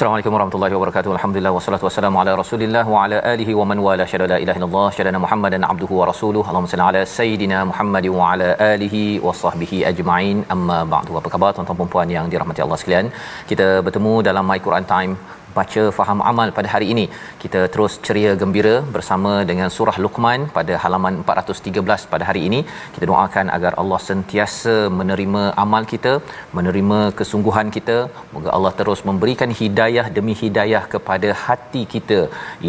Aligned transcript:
Assalamualaikum 0.00 0.34
warahmatullahi 0.34 0.74
wabarakatuh. 0.76 1.10
Alhamdulillah 1.14 1.50
wassalatu 1.56 1.84
wassalamu 1.86 2.18
ala 2.20 2.32
Rasulillah 2.40 2.84
wa 2.92 3.00
ala 3.04 3.16
alihi 3.32 3.52
wa 3.58 3.64
man 3.70 3.78
wala 3.86 4.04
syada 4.12 4.26
la 4.32 4.36
ilaha 4.44 4.58
illallah 4.58 4.84
syada 4.98 5.20
Muhammadan 5.24 5.66
abduhu 5.72 5.98
wa 5.98 6.04
rasuluhu. 6.10 6.44
Allahumma 6.50 6.70
salli 6.72 6.84
ala 6.90 7.02
sayidina 7.16 7.58
Muhammad 7.70 8.06
wa 8.18 8.30
ala 8.30 8.48
alihi 8.68 9.02
wa 9.26 9.34
sahbihi 9.40 9.80
ajma'in. 9.90 10.38
Amma 10.54 10.78
ba'du. 10.94 11.18
Apa 11.20 11.32
khabar 11.34 11.50
tuan-tuan 11.58 11.78
dan 11.82 11.90
puan 11.94 12.14
yang 12.16 12.32
dirahmati 12.34 12.64
Allah 12.66 12.78
sekalian? 12.82 13.12
Kita 13.50 13.66
bertemu 13.88 14.14
dalam 14.28 14.46
My 14.52 14.58
Quran 14.68 14.86
Time 14.94 15.12
baca 15.58 15.82
faham 15.98 16.20
amal 16.30 16.48
pada 16.58 16.68
hari 16.74 16.86
ini. 16.94 17.04
Kita 17.42 17.60
terus 17.74 17.94
ceria 18.06 18.32
gembira 18.42 18.74
bersama 18.96 19.32
dengan 19.50 19.68
surah 19.76 19.96
Luqman 20.04 20.42
pada 20.56 20.74
halaman 20.82 21.16
413 21.24 22.10
pada 22.12 22.26
hari 22.30 22.42
ini. 22.48 22.60
Kita 22.94 23.04
doakan 23.10 23.48
agar 23.56 23.72
Allah 23.82 24.00
sentiasa 24.10 24.76
menerima 25.00 25.42
amal 25.64 25.84
kita, 25.92 26.14
menerima 26.58 26.98
kesungguhan 27.20 27.70
kita. 27.76 27.98
Moga 28.34 28.50
Allah 28.56 28.72
terus 28.80 29.02
memberikan 29.10 29.52
hidayah 29.60 30.06
demi 30.18 30.36
hidayah 30.42 30.82
kepada 30.94 31.30
hati 31.44 31.84
kita 31.94 32.20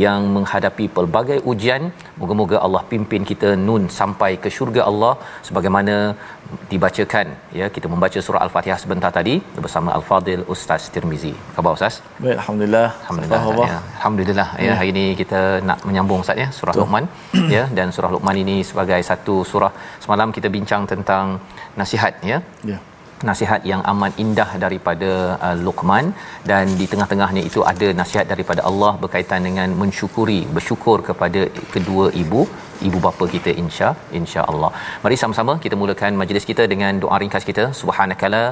yang 0.06 0.22
menghadapi 0.38 0.88
pelbagai 0.98 1.40
ujian. 1.54 1.84
Moga-moga 2.22 2.58
Allah 2.66 2.84
pimpin 2.94 3.24
kita 3.32 3.52
nun 3.68 3.86
sampai 4.00 4.32
ke 4.44 4.52
syurga 4.58 4.84
Allah 4.92 5.14
sebagaimana 5.50 5.96
dibacakan 6.72 7.28
ya 7.60 7.66
kita 7.76 7.88
membaca 7.94 8.20
surah 8.26 8.42
al-Fatihah 8.46 8.80
sebentar 8.84 9.12
tadi 9.18 9.36
bersama 9.66 9.90
al-Fadil 9.98 10.44
Ustaz 10.54 10.90
Tirmizi. 10.94 11.34
Khabar 11.56 11.72
Ustaz? 11.78 11.96
Baik, 12.24 12.36
Alhamdulillah. 12.42 12.71
Alhamdulillah. 13.02 13.42
Allah. 13.52 13.68
Ya, 13.72 13.80
Alhamdulillah 13.98 14.48
ya. 14.58 14.68
ya 14.68 14.74
hari 14.80 14.90
ini 14.94 15.06
kita 15.22 15.42
nak 15.70 15.80
menyambung 15.88 16.22
Ustaz 16.26 16.44
ya 16.44 16.48
surah. 16.58 16.76
Luqman 16.80 17.06
ya 17.56 17.64
dan 17.78 17.88
surah 17.96 18.12
Luqman 18.16 18.38
ini 18.44 18.56
sebagai 18.70 19.02
satu 19.10 19.36
surah 19.52 19.72
semalam 20.06 20.32
kita 20.38 20.50
bincang 20.56 20.86
tentang 20.94 21.26
nasihat 21.82 22.14
ya. 22.32 22.40
Ya. 22.72 22.80
Nasihat 23.30 23.62
yang 23.72 23.82
amat 23.92 24.14
indah 24.24 24.50
daripada 24.64 25.10
uh, 25.48 25.56
Luqman 25.66 26.06
dan 26.52 26.66
di 26.80 26.86
tengah-tengahnya 26.92 27.44
itu 27.50 27.62
ada 27.72 27.88
nasihat 28.00 28.26
daripada 28.34 28.62
Allah 28.70 28.92
berkaitan 29.04 29.42
dengan 29.48 29.70
mensyukuri, 29.82 30.42
bersyukur 30.58 30.98
kepada 31.10 31.44
kedua 31.76 32.08
ibu 32.24 32.44
ibu 32.88 32.98
bapa 33.06 33.26
kita 33.36 33.52
insya 33.64 33.90
insya-Allah. 34.20 34.72
Mari 35.06 35.18
sama-sama 35.24 35.56
kita 35.66 35.78
mulakan 35.82 36.20
majlis 36.24 36.48
kita 36.52 36.66
dengan 36.74 37.02
doa 37.04 37.18
ringkas 37.24 37.48
kita. 37.52 37.66
Subhanakala 37.82 38.44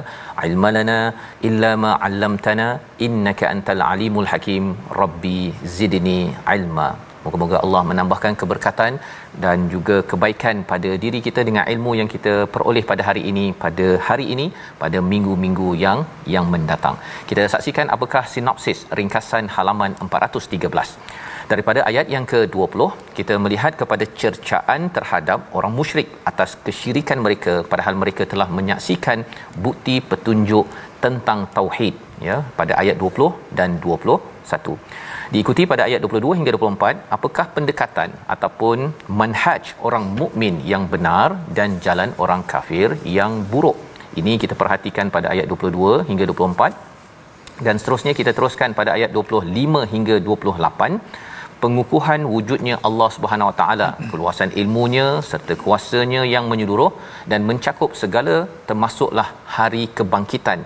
ilmalana 0.48 0.98
illa 1.50 1.72
ma 1.84 1.92
'allamtana 2.06 2.68
innaka 3.08 3.50
antal 3.54 3.84
alimul 3.92 4.30
hakim. 4.32 4.66
Rabbi 5.02 5.38
zidni 5.78 6.20
ilma. 6.56 6.90
Moga-moga 7.24 7.56
Allah 7.64 7.82
menambahkan 7.90 8.34
keberkatan 8.40 8.92
dan 9.44 9.68
juga 9.74 9.96
kebaikan 10.10 10.56
pada 10.70 10.90
diri 11.04 11.20
kita 11.26 11.40
dengan 11.48 11.64
ilmu 11.72 11.92
yang 12.00 12.08
kita 12.14 12.34
peroleh 12.54 12.84
pada 12.90 13.02
hari 13.08 13.22
ini, 13.30 13.46
pada 13.64 13.88
hari 14.08 14.26
ini, 14.34 14.46
pada 14.82 15.00
minggu-minggu 15.12 15.70
yang 15.84 16.00
yang 16.34 16.46
mendatang. 16.54 16.96
Kita 17.30 17.44
saksikan 17.54 17.88
apakah 17.96 18.24
sinopsis 18.34 18.80
ringkasan 19.00 19.46
halaman 19.56 19.94
413 20.06 21.20
daripada 21.50 21.80
ayat 21.90 22.06
yang 22.14 22.24
ke-20 22.32 22.80
kita 23.18 23.34
melihat 23.44 23.72
kepada 23.80 24.04
cercaan 24.22 24.82
terhadap 24.96 25.40
orang 25.58 25.72
musyrik 25.78 26.08
atas 26.30 26.50
kesyirikan 26.66 27.18
mereka 27.26 27.54
padahal 27.72 27.96
mereka 28.02 28.24
telah 28.32 28.48
menyaksikan 28.58 29.20
bukti 29.66 29.96
petunjuk 30.10 30.66
tentang 31.04 31.40
tauhid 31.56 31.96
ya 32.28 32.36
pada 32.60 32.72
ayat 32.82 32.96
20 33.04 33.56
dan 33.60 33.72
21 34.50 35.34
diikuti 35.34 35.62
pada 35.72 35.82
ayat 35.88 36.00
22 36.06 36.38
hingga 36.38 36.52
24 36.58 37.16
apakah 37.16 37.46
pendekatan 37.56 38.10
ataupun 38.34 38.78
manhaj 39.20 39.62
orang 39.88 40.06
mukmin 40.20 40.56
yang 40.72 40.84
benar 40.94 41.28
dan 41.58 41.78
jalan 41.86 42.12
orang 42.24 42.42
kafir 42.52 42.88
yang 43.18 43.34
buruk? 43.52 43.78
Ini 44.20 44.32
kita 44.42 44.54
perhatikan 44.60 45.06
pada 45.16 45.26
ayat 45.34 45.46
22 45.46 46.08
hingga 46.10 46.24
24 46.30 46.90
dan 47.66 47.76
seterusnya 47.80 48.12
kita 48.20 48.32
teruskan 48.36 48.70
pada 48.78 48.90
ayat 48.96 49.10
25 49.18 49.84
hingga 49.94 50.16
28 50.28 50.98
pengukuhan 51.62 52.20
wujudnya 52.34 52.74
Allah 52.88 53.08
Subhanahu 53.16 53.50
Wa 53.50 53.56
Taala 53.60 53.88
keluasan 54.10 54.50
ilmunya 54.60 55.06
serta 55.30 55.54
kuasanya 55.62 56.22
yang 56.34 56.44
menyeluruh 56.52 56.92
dan 57.32 57.40
mencakup 57.50 57.92
segala 58.02 58.36
termasuklah 58.68 59.28
hari 59.56 59.82
kebangkitan 59.98 60.60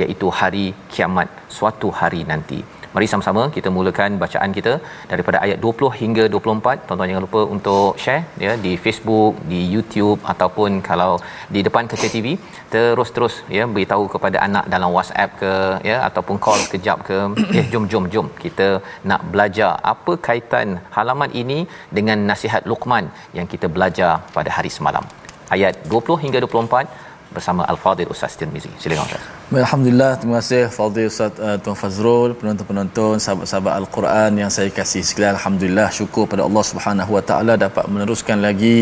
iaitu 0.00 0.28
hari 0.40 0.66
kiamat 0.92 1.28
suatu 1.56 1.90
hari 2.00 2.22
nanti 2.32 2.58
Mari 2.96 3.06
sama-sama 3.12 3.42
kita 3.54 3.68
mulakan 3.76 4.12
bacaan 4.20 4.50
kita 4.58 4.72
daripada 5.10 5.38
ayat 5.44 5.58
20 5.64 5.88
hingga 6.00 6.24
24. 6.34 6.84
Tuan-tuan 6.86 7.08
jangan 7.10 7.24
lupa 7.26 7.40
untuk 7.54 7.90
share 8.02 8.22
ya 8.44 8.52
di 8.62 8.72
Facebook, 8.84 9.34
di 9.50 9.58
YouTube 9.72 10.20
ataupun 10.32 10.80
kalau 10.86 11.10
di 11.54 11.60
depan 11.66 11.90
kaca 11.90 12.08
TV 12.14 12.26
terus-terus 12.74 13.34
ya 13.56 13.64
beritahu 13.74 14.04
kepada 14.14 14.40
anak 14.46 14.64
dalam 14.74 14.90
WhatsApp 14.96 15.36
ke 15.42 15.52
ya 15.90 15.98
ataupun 16.08 16.38
call 16.46 16.62
kejap 16.72 17.04
ke 17.08 17.18
eh 17.60 17.66
jom 17.74 17.84
jom 17.92 18.06
jom 18.14 18.26
kita 18.44 18.68
nak 19.10 19.20
belajar 19.34 19.70
apa 19.92 20.14
kaitan 20.28 20.80
halaman 20.96 21.30
ini 21.42 21.58
dengan 21.98 22.18
nasihat 22.32 22.64
Luqman 22.72 23.06
yang 23.38 23.48
kita 23.54 23.68
belajar 23.76 24.12
pada 24.38 24.52
hari 24.58 24.72
semalam. 24.78 25.06
Ayat 25.54 25.74
20 25.92 26.22
hingga 26.24 26.38
24 26.46 27.05
bersama 27.36 27.62
Al-Fadhil 27.72 28.10
Ustaz 28.14 28.32
Tirmizi. 28.40 28.70
Silakan 28.82 29.04
Ustaz. 29.08 29.22
Alhamdulillah, 29.64 30.10
terima 30.20 30.36
kasih 30.40 30.62
Fadil 30.76 31.08
Ustaz 31.12 31.32
uh, 31.46 31.56
Tuan 31.62 31.76
Fazrul, 31.82 32.30
penonton-penonton, 32.38 33.14
sahabat-sahabat 33.24 33.72
Al-Quran 33.80 34.30
yang 34.42 34.50
saya 34.56 34.70
kasih 34.78 35.02
sekalian. 35.08 35.34
Alhamdulillah, 35.38 35.88
syukur 35.98 36.24
pada 36.32 36.42
Allah 36.48 36.64
Subhanahu 36.70 37.10
Wa 37.16 37.22
Taala 37.30 37.54
dapat 37.66 37.84
meneruskan 37.92 38.38
lagi 38.46 38.78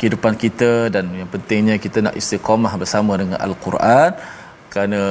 kehidupan 0.00 0.34
kita 0.44 0.72
dan 0.94 1.04
yang 1.20 1.28
pentingnya 1.34 1.76
kita 1.84 1.98
nak 2.06 2.14
istiqamah 2.20 2.72
bersama 2.82 3.12
dengan 3.22 3.38
Al-Quran 3.48 4.10
kerana 4.72 5.02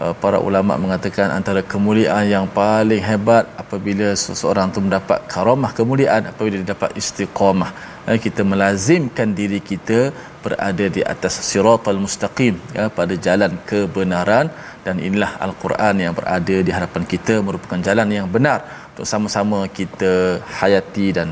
uh, 0.00 0.12
para 0.22 0.38
ulama 0.48 0.74
mengatakan 0.84 1.28
antara 1.38 1.60
kemuliaan 1.74 2.24
yang 2.34 2.46
paling 2.62 3.02
hebat 3.10 3.44
apabila 3.62 4.08
seseorang 4.24 4.66
tu 4.74 4.80
mendapat 4.86 5.18
karamah 5.34 5.70
kemuliaan 5.78 6.22
apabila 6.32 6.56
dia 6.60 6.68
dapat 6.74 6.90
istiqamah 7.00 7.70
Eh, 7.72 7.97
kita 8.24 8.42
melazimkan 8.50 9.28
diri 9.38 9.60
kita 9.70 9.98
berada 10.44 10.84
di 10.96 11.02
atas 11.12 11.34
siratal 11.48 12.00
mustaqim 12.04 12.54
ya 12.76 12.84
pada 12.98 13.14
jalan 13.26 13.52
kebenaran 13.70 14.46
dan 14.86 14.96
inilah 15.06 15.32
al-Quran 15.46 15.94
yang 16.04 16.14
berada 16.18 16.56
di 16.66 16.72
hadapan 16.76 17.04
kita 17.12 17.34
merupakan 17.46 17.80
jalan 17.88 18.08
yang 18.18 18.28
benar 18.36 18.60
untuk 18.92 19.06
sama-sama 19.12 19.58
kita 19.78 20.12
hayati 20.60 21.08
dan 21.18 21.28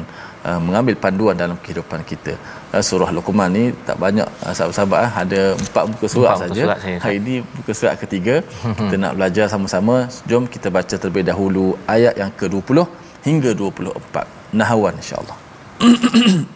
uh, 0.46 0.60
mengambil 0.66 0.94
panduan 1.04 1.36
dalam 1.42 1.56
kehidupan 1.64 2.00
kita. 2.10 2.32
Uh, 2.74 2.82
surah 2.88 3.10
Luqman 3.16 3.50
ni 3.58 3.64
tak 3.88 3.96
banyak 4.04 4.28
uh, 4.44 4.54
sahabat-sahabat 4.58 5.00
uh, 5.06 5.12
ada 5.22 5.40
empat 5.64 5.84
muka 5.92 6.06
saja. 6.06 6.16
surat 6.16 6.36
saja. 6.42 6.62
Hari 7.04 7.16
ini 7.22 7.34
muka 7.56 7.72
surat 7.78 7.96
ketiga. 8.02 8.34
kita 8.80 8.96
nak 9.04 9.14
belajar 9.18 9.46
sama-sama. 9.54 9.96
Jom 10.30 10.44
kita 10.56 10.70
baca 10.78 10.94
terlebih 11.00 11.24
dahulu 11.30 11.66
ayat 11.96 12.14
yang 12.22 12.30
ke-20 12.40 12.78
hingga 13.28 13.50
24. 13.58 14.54
Nahawan 14.60 14.94
insya-Allah. 15.02 15.38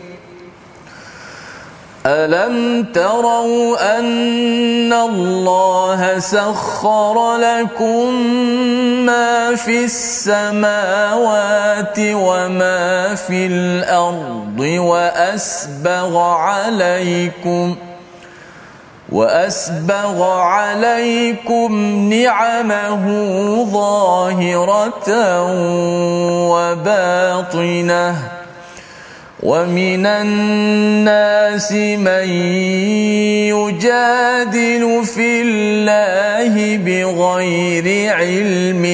ألم 2.05 2.83
تروا 2.93 3.99
أن 3.99 4.93
الله 4.93 6.19
سخر 6.19 7.37
لكم 7.37 8.13
ما 9.05 9.55
في 9.55 9.85
السماوات 9.85 11.99
وما 11.99 13.15
في 13.15 13.45
الأرض 13.45 14.59
وأسبغ 14.59 16.19
عليكم 16.19 17.75
وأسبغ 19.11 20.23
عليكم 20.39 21.75
نعمه 22.09 23.05
ظاهرة 23.63 25.09
وباطنه 26.51 28.30
ومن 29.41 30.05
الناس 30.05 31.71
من 31.73 32.29
يجادل 33.49 35.01
في 35.05 35.41
الله 35.41 36.77
بغير 36.77 38.13
علم 38.13 38.85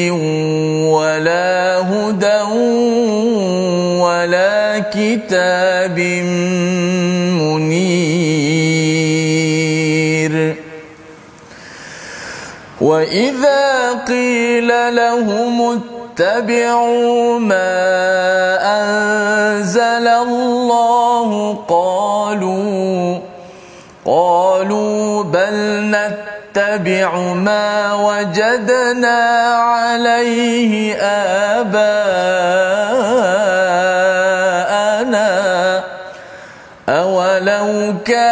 ولا 0.88 1.84
هدى 1.84 2.42
ولا 4.00 4.80
كتاب 4.80 6.00
منير. 7.44 8.48
وإذا 12.82 13.94
قيل 14.08 14.96
لهم 14.96 15.82
اتبعوا 16.20 17.40
ما 17.40 17.78
أنزل 18.82 20.08
الله 20.08 21.58
قالوا 21.68 23.20
قالوا 24.06 25.24
بل 25.24 25.54
نتبع 25.94 27.18
ما 27.18 27.94
وجدنا 27.94 29.20
عليه 29.56 30.96
آباءنا. 30.96 32.08
أولو 36.90 37.94
كان 38.06 38.27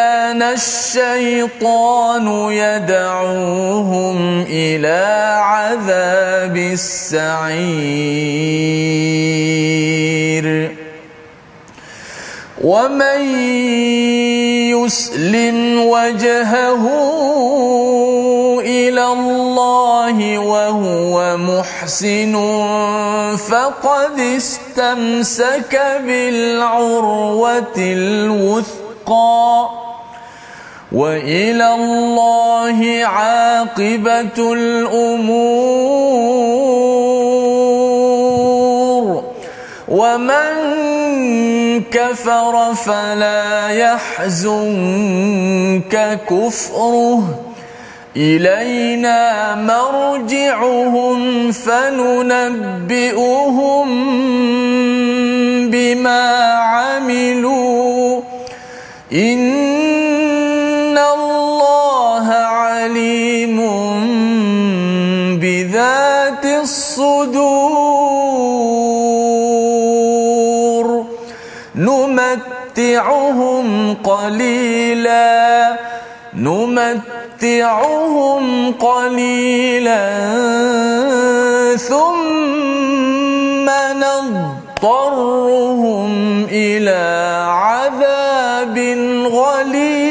الشيطان 0.55 2.27
يدعوهم 2.51 4.17
إلى 4.49 5.03
عذاب 5.43 6.55
السعير. 6.57 7.35
ومن 12.63 13.21
يسلم 14.73 15.57
وجهه 15.85 16.83
إلى 18.65 19.05
الله 19.05 20.17
وهو 20.39 21.37
محسن 21.37 22.33
فقد 23.37 24.19
استمسك 24.19 25.73
بالعروة 26.07 27.77
الوثقى. 27.77 29.44
وإلى 30.91 31.75
الله 31.75 33.05
عاقبة 33.05 34.53
الأمور. 34.53 35.65
ومن 39.87 40.51
كفر 41.91 42.73
فلا 42.73 43.69
يحزنك 43.69 45.09
كفره. 46.29 47.39
إلينا 48.17 49.55
مرجعهم 49.55 51.51
فننبئهم 51.51 52.27
بما 55.71 56.53
عملوا. 56.53 58.21
الله 59.11 60.04
عليم 62.85 63.57
بذات 65.41 66.45
الصدور. 66.45 67.45
نمتعهم 71.75 73.65
قليلا 74.03 75.75
نمتعهم 76.37 78.43
قليلا. 78.73 80.05
ثم 81.77 83.67
نضطرهم 84.05 86.11
إلى 86.51 87.03
عذاب 87.49 88.77
غليظ. 89.37 90.04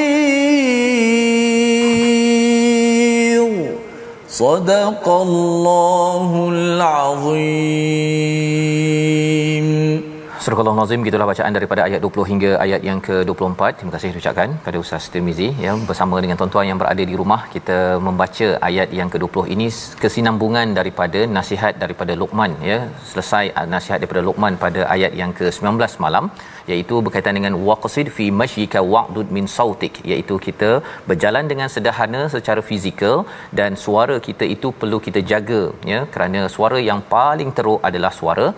صدق 4.34 5.10
الله 5.10 6.50
العظيم 6.54 8.13
Surah 10.45 10.61
Al-Nazim 10.71 11.05
gitulah 11.07 11.27
bacaan 11.29 11.53
daripada 11.57 11.81
ayat 11.85 12.01
20 12.07 12.25
hingga 12.31 12.51
ayat 12.65 12.81
yang 12.89 12.99
ke-24. 13.07 13.61
Terima 13.77 13.93
kasih 13.95 14.09
ucapkan 14.21 14.49
kepada 14.57 14.79
Ustaz 14.83 15.05
Tirmizi 15.13 15.47
ya 15.65 15.73
bersama 15.91 16.21
dengan 16.25 16.37
tuan-tuan 16.41 16.67
yang 16.71 16.79
berada 16.83 17.05
di 17.11 17.15
rumah 17.21 17.39
kita 17.55 17.77
membaca 18.07 18.49
ayat 18.69 18.91
yang 18.99 19.09
ke-20 19.13 19.45
ini 19.55 19.69
kesinambungan 20.03 20.77
daripada 20.79 21.23
nasihat 21.37 21.81
daripada 21.85 22.13
Luqman 22.23 22.53
ya. 22.71 22.79
Selesai 23.13 23.45
nasihat 23.77 23.99
daripada 24.03 24.25
Luqman 24.29 24.61
pada 24.65 24.83
ayat 24.97 25.15
yang 25.23 25.33
ke-19 25.39 25.97
malam 26.07 26.27
iaitu 26.73 26.95
berkaitan 27.07 27.37
dengan 27.39 27.57
waqsid 27.69 28.07
fi 28.17 28.27
mashyika 28.43 28.81
wa'dud 28.93 29.29
min 29.37 29.47
sautik 29.57 29.95
iaitu 30.11 30.37
kita 30.47 30.71
berjalan 31.11 31.45
dengan 31.53 31.69
sederhana 31.75 32.23
secara 32.37 32.61
fizikal 32.69 33.17
dan 33.59 33.73
suara 33.87 34.17
kita 34.29 34.47
itu 34.55 34.71
perlu 34.81 35.01
kita 35.09 35.23
jaga 35.33 35.63
ya 35.93 36.01
kerana 36.15 36.43
suara 36.57 36.81
yang 36.91 37.03
paling 37.17 37.53
teruk 37.59 37.83
adalah 37.91 38.13
suara 38.21 38.49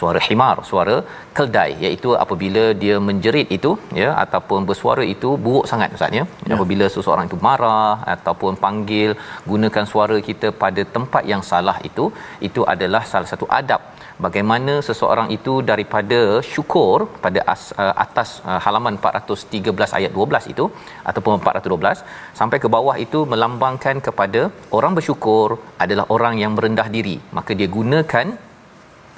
suara 0.00 0.20
himar 0.28 0.56
suara 0.70 0.96
keldai 1.36 1.70
iaitu 1.84 2.10
apabila 2.24 2.64
dia 2.82 2.96
menjerit 3.08 3.48
itu 3.56 3.70
ya 4.00 4.08
ataupun 4.24 4.60
bersuara 4.68 5.04
itu 5.14 5.30
buruk 5.44 5.66
sangat 5.72 5.96
ustaz 5.96 6.18
ya, 6.18 6.24
ya. 6.48 6.54
apabila 6.56 6.86
seseorang 6.94 7.26
itu 7.30 7.38
marah 7.48 7.96
ataupun 8.14 8.54
panggil 8.64 9.10
gunakan 9.50 9.84
suara 9.92 10.16
kita 10.28 10.50
pada 10.62 10.84
tempat 10.96 11.22
yang 11.32 11.42
salah 11.50 11.76
itu 11.90 12.06
itu 12.48 12.62
adalah 12.74 13.02
salah 13.12 13.30
satu 13.32 13.48
adab. 13.60 13.82
Bagaimana 14.24 14.74
seseorang 14.86 15.28
itu 15.36 15.54
daripada 15.70 16.20
syukur 16.52 16.96
pada 17.24 17.40
as, 17.52 17.64
uh, 17.82 17.94
atas 18.04 18.28
uh, 18.48 18.60
halaman 18.64 18.94
413 19.08 19.96
ayat 19.98 20.12
12 20.20 20.52
itu 20.52 20.64
ataupun 21.10 21.32
412 21.40 22.00
sampai 22.40 22.58
ke 22.62 22.68
bawah 22.76 22.96
itu 23.04 23.20
melambangkan 23.32 23.98
kepada 24.06 24.42
orang 24.78 24.94
bersyukur 24.98 25.48
adalah 25.84 26.06
orang 26.16 26.36
yang 26.42 26.54
merendah 26.56 26.88
diri. 26.96 27.16
Maka 27.38 27.52
dia 27.60 27.68
gunakan 27.78 28.26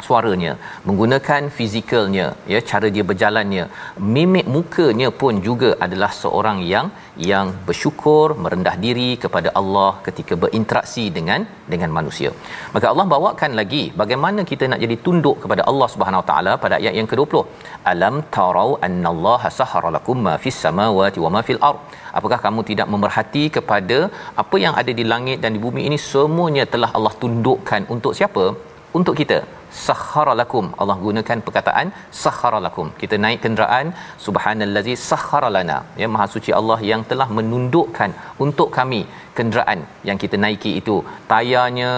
suaranya 0.06 0.52
menggunakan 0.88 1.42
fizikalnya 1.56 2.26
ya 2.52 2.60
cara 2.70 2.88
dia 2.96 3.04
berjalannya. 3.10 3.64
Mimik 4.14 4.46
mukanya 4.56 5.08
pun 5.20 5.34
juga 5.48 5.70
adalah 5.86 6.10
seorang 6.22 6.58
yang 6.72 6.88
yang 7.32 7.46
bersyukur 7.68 8.26
merendah 8.42 8.74
diri 8.84 9.10
kepada 9.24 9.48
Allah 9.60 9.90
ketika 10.06 10.34
berinteraksi 10.44 11.04
dengan 11.16 11.40
dengan 11.72 11.90
manusia. 11.98 12.30
Maka 12.74 12.86
Allah 12.92 13.06
bawakan 13.14 13.52
lagi 13.60 13.82
bagaimana 14.02 14.42
kita 14.50 14.66
nak 14.72 14.82
jadi 14.84 14.96
tunduk 15.06 15.36
kepada 15.44 15.64
Allah 15.70 15.88
Subhanahu 15.94 16.24
taala 16.30 16.54
pada 16.64 16.74
ayat 16.80 16.94
yang 17.00 17.08
ke-20 17.12 17.42
alam 17.92 18.16
tarau 18.36 18.70
annallaha 18.88 19.50
sahara 19.58 19.90
lakum 19.96 20.18
ma 20.28 20.36
fis 20.44 20.58
samawati 20.64 21.20
wa 21.26 21.32
ma 21.36 21.42
fil 21.50 21.62
ard. 21.70 21.80
Apakah 22.18 22.38
kamu 22.44 22.60
tidak 22.70 22.88
memerhati 22.94 23.44
kepada 23.56 23.98
apa 24.42 24.56
yang 24.64 24.74
ada 24.80 24.92
di 25.00 25.04
langit 25.12 25.38
dan 25.44 25.52
di 25.56 25.60
bumi 25.66 25.82
ini? 25.88 25.98
Semuanya 26.10 26.64
telah 26.74 26.90
Allah 26.98 27.14
tundukkan 27.22 27.82
untuk 27.94 28.14
siapa? 28.20 28.44
Untuk 28.98 29.14
kita 29.20 29.38
sakhara 29.86 30.34
lakum. 30.40 30.66
Allah 30.80 30.96
gunakan 31.06 31.38
perkataan 31.46 31.88
sakhara 32.22 32.60
lakum. 32.66 32.88
Kita 33.02 33.16
naik 33.24 33.40
kenderaan 33.44 33.86
subhanallazi 34.26 34.94
sakhara 35.10 35.50
lana. 35.56 35.78
Ya 36.02 36.08
maha 36.14 36.26
suci 36.34 36.52
Allah 36.60 36.78
yang 36.90 37.04
telah 37.10 37.28
menundukkan 37.38 38.12
untuk 38.46 38.70
kami 38.78 39.02
kenderaan 39.38 39.80
yang 40.08 40.18
kita 40.22 40.36
naiki 40.44 40.72
itu. 40.80 40.96
Tayarnya 41.32 41.92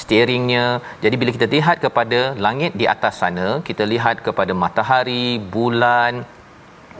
steeringnya. 0.00 0.66
Jadi 1.04 1.14
bila 1.20 1.32
kita 1.36 1.48
lihat 1.56 1.78
kepada 1.86 2.20
langit 2.46 2.72
di 2.80 2.86
atas 2.94 3.16
sana 3.22 3.48
kita 3.68 3.84
lihat 3.94 4.16
kepada 4.28 4.52
matahari 4.64 5.26
bulan 5.56 6.24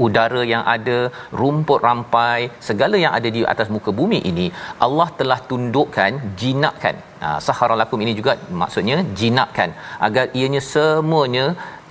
udara 0.05 0.43
yang 0.53 0.65
ada 0.75 0.99
rumput 1.41 1.81
rampai 1.89 2.39
segala 2.69 2.97
yang 3.05 3.15
ada 3.19 3.29
di 3.37 3.43
atas 3.53 3.69
muka 3.75 3.93
bumi 4.01 4.21
ini 4.31 4.47
Allah 4.87 5.09
telah 5.21 5.39
tundukkan 5.51 6.13
jinakkan. 6.43 6.97
Ha, 7.25 7.29
sahara 7.47 7.87
ini 8.07 8.15
juga 8.21 8.33
maksudnya 8.63 8.97
jinakkan 9.21 9.71
agar 10.07 10.25
ianya 10.39 10.63
semuanya 10.73 11.47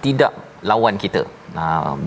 tidak 0.06 0.34
lawan 0.70 0.98
kita. 1.04 1.24
Ha, 1.58 1.64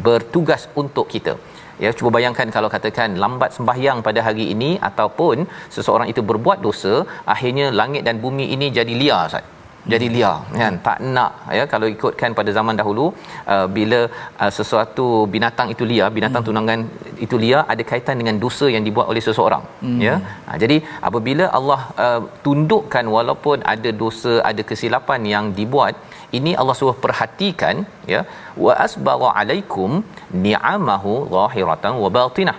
bertugas 0.06 0.64
untuk 0.82 1.08
kita. 1.14 1.34
Ya 1.82 1.90
cuba 1.98 2.10
bayangkan 2.16 2.48
kalau 2.54 2.68
katakan 2.74 3.10
lambat 3.22 3.50
sembahyang 3.56 3.98
pada 4.06 4.20
hari 4.28 4.44
ini 4.54 4.70
ataupun 4.88 5.46
seseorang 5.74 6.08
itu 6.12 6.22
berbuat 6.30 6.58
dosa 6.66 6.94
akhirnya 7.34 7.66
langit 7.80 8.02
dan 8.08 8.18
bumi 8.24 8.46
ini 8.54 8.66
jadi 8.78 8.94
liar 9.02 9.22
Ustaz 9.30 9.44
jadi 9.92 10.06
liar 10.14 10.36
kan 10.60 10.74
tak 10.86 10.98
nak 11.16 11.32
ya 11.58 11.64
kalau 11.72 11.86
ikutkan 11.94 12.36
pada 12.38 12.50
zaman 12.58 12.76
dahulu 12.80 13.06
uh, 13.54 13.66
bila 13.76 14.00
uh, 14.42 14.50
sesuatu 14.58 15.06
binatang 15.34 15.68
itu 15.74 15.84
liar 15.90 16.08
binatang 16.18 16.42
hmm. 16.42 16.48
tunangan 16.50 16.80
itu 17.26 17.36
liar 17.44 17.62
ada 17.72 17.82
kaitan 17.90 18.18
dengan 18.20 18.36
dosa 18.44 18.68
yang 18.74 18.84
dibuat 18.88 19.06
oleh 19.12 19.22
seseorang 19.28 19.64
hmm. 19.84 20.00
ya 20.06 20.14
ha, 20.46 20.58
jadi 20.62 20.76
apabila 21.08 21.46
Allah 21.58 21.80
uh, 22.06 22.20
tundukkan 22.46 23.06
walaupun 23.16 23.58
ada 23.74 23.92
dosa 24.02 24.34
ada 24.50 24.64
kesilapan 24.70 25.22
yang 25.34 25.46
dibuat 25.60 25.96
ini 26.38 26.52
Allah 26.60 26.76
suruh 26.80 26.96
perhatikan 27.04 27.76
ya 28.14 28.22
wa 28.64 28.72
asbagha 28.86 29.30
alaikum 29.42 29.90
ni'amahu 30.46 31.12
zahiratan 31.36 31.94
wa 32.04 32.10
batinah 32.16 32.58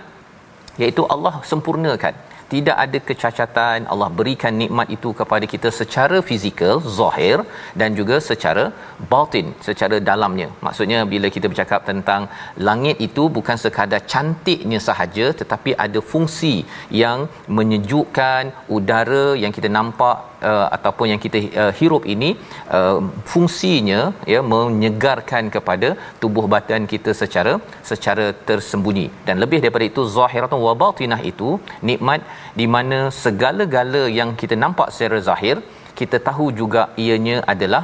iaitu 0.82 1.04
Allah 1.14 1.34
sempurnakan 1.52 2.14
tidak 2.52 2.76
ada 2.84 2.98
kecacatan 3.08 3.86
Allah 3.92 4.08
berikan 4.18 4.54
nikmat 4.62 4.88
itu 4.96 5.10
kepada 5.20 5.46
kita 5.52 5.68
secara 5.80 6.18
fizikal 6.28 6.74
zahir 6.98 7.38
dan 7.80 7.90
juga 7.98 8.16
secara 8.28 8.64
batin 9.12 9.46
secara 9.68 9.98
dalamnya. 10.10 10.48
Maksudnya 10.66 11.00
bila 11.12 11.30
kita 11.36 11.46
bercakap 11.52 11.82
tentang 11.90 12.22
langit 12.68 12.96
itu 13.08 13.24
bukan 13.36 13.58
sekadar 13.64 14.02
cantiknya 14.12 14.80
sahaja 14.88 15.28
tetapi 15.42 15.72
ada 15.86 16.02
fungsi 16.12 16.54
yang 17.02 17.20
menyejukkan 17.58 18.52
udara 18.76 19.26
yang 19.42 19.54
kita 19.58 19.70
nampak 19.78 20.29
uh, 20.48 20.66
ataupun 20.76 21.06
yang 21.12 21.20
kita 21.24 21.38
uh, 21.62 21.72
hirup 21.78 22.04
ini 22.14 22.30
uh, 22.78 22.98
fungsinya 23.32 24.00
ya 24.32 24.40
menyegarkan 24.52 25.52
kepada 25.56 25.90
tubuh 26.22 26.46
badan 26.54 26.84
kita 26.92 27.12
secara 27.22 27.54
secara 27.90 28.26
tersembunyi 28.50 29.06
dan 29.28 29.38
lebih 29.44 29.60
daripada 29.64 29.86
itu 29.90 30.04
zahiratun 30.16 30.62
wa 30.66 30.74
batinah 30.84 31.22
itu 31.32 31.50
nikmat 31.90 32.22
di 32.60 32.68
mana 32.76 33.00
segala-gala 33.24 34.04
yang 34.20 34.32
kita 34.42 34.56
nampak 34.64 34.90
secara 34.96 35.20
zahir 35.30 35.56
kita 36.00 36.18
tahu 36.30 36.46
juga 36.60 36.82
ianya 37.04 37.38
adalah 37.54 37.82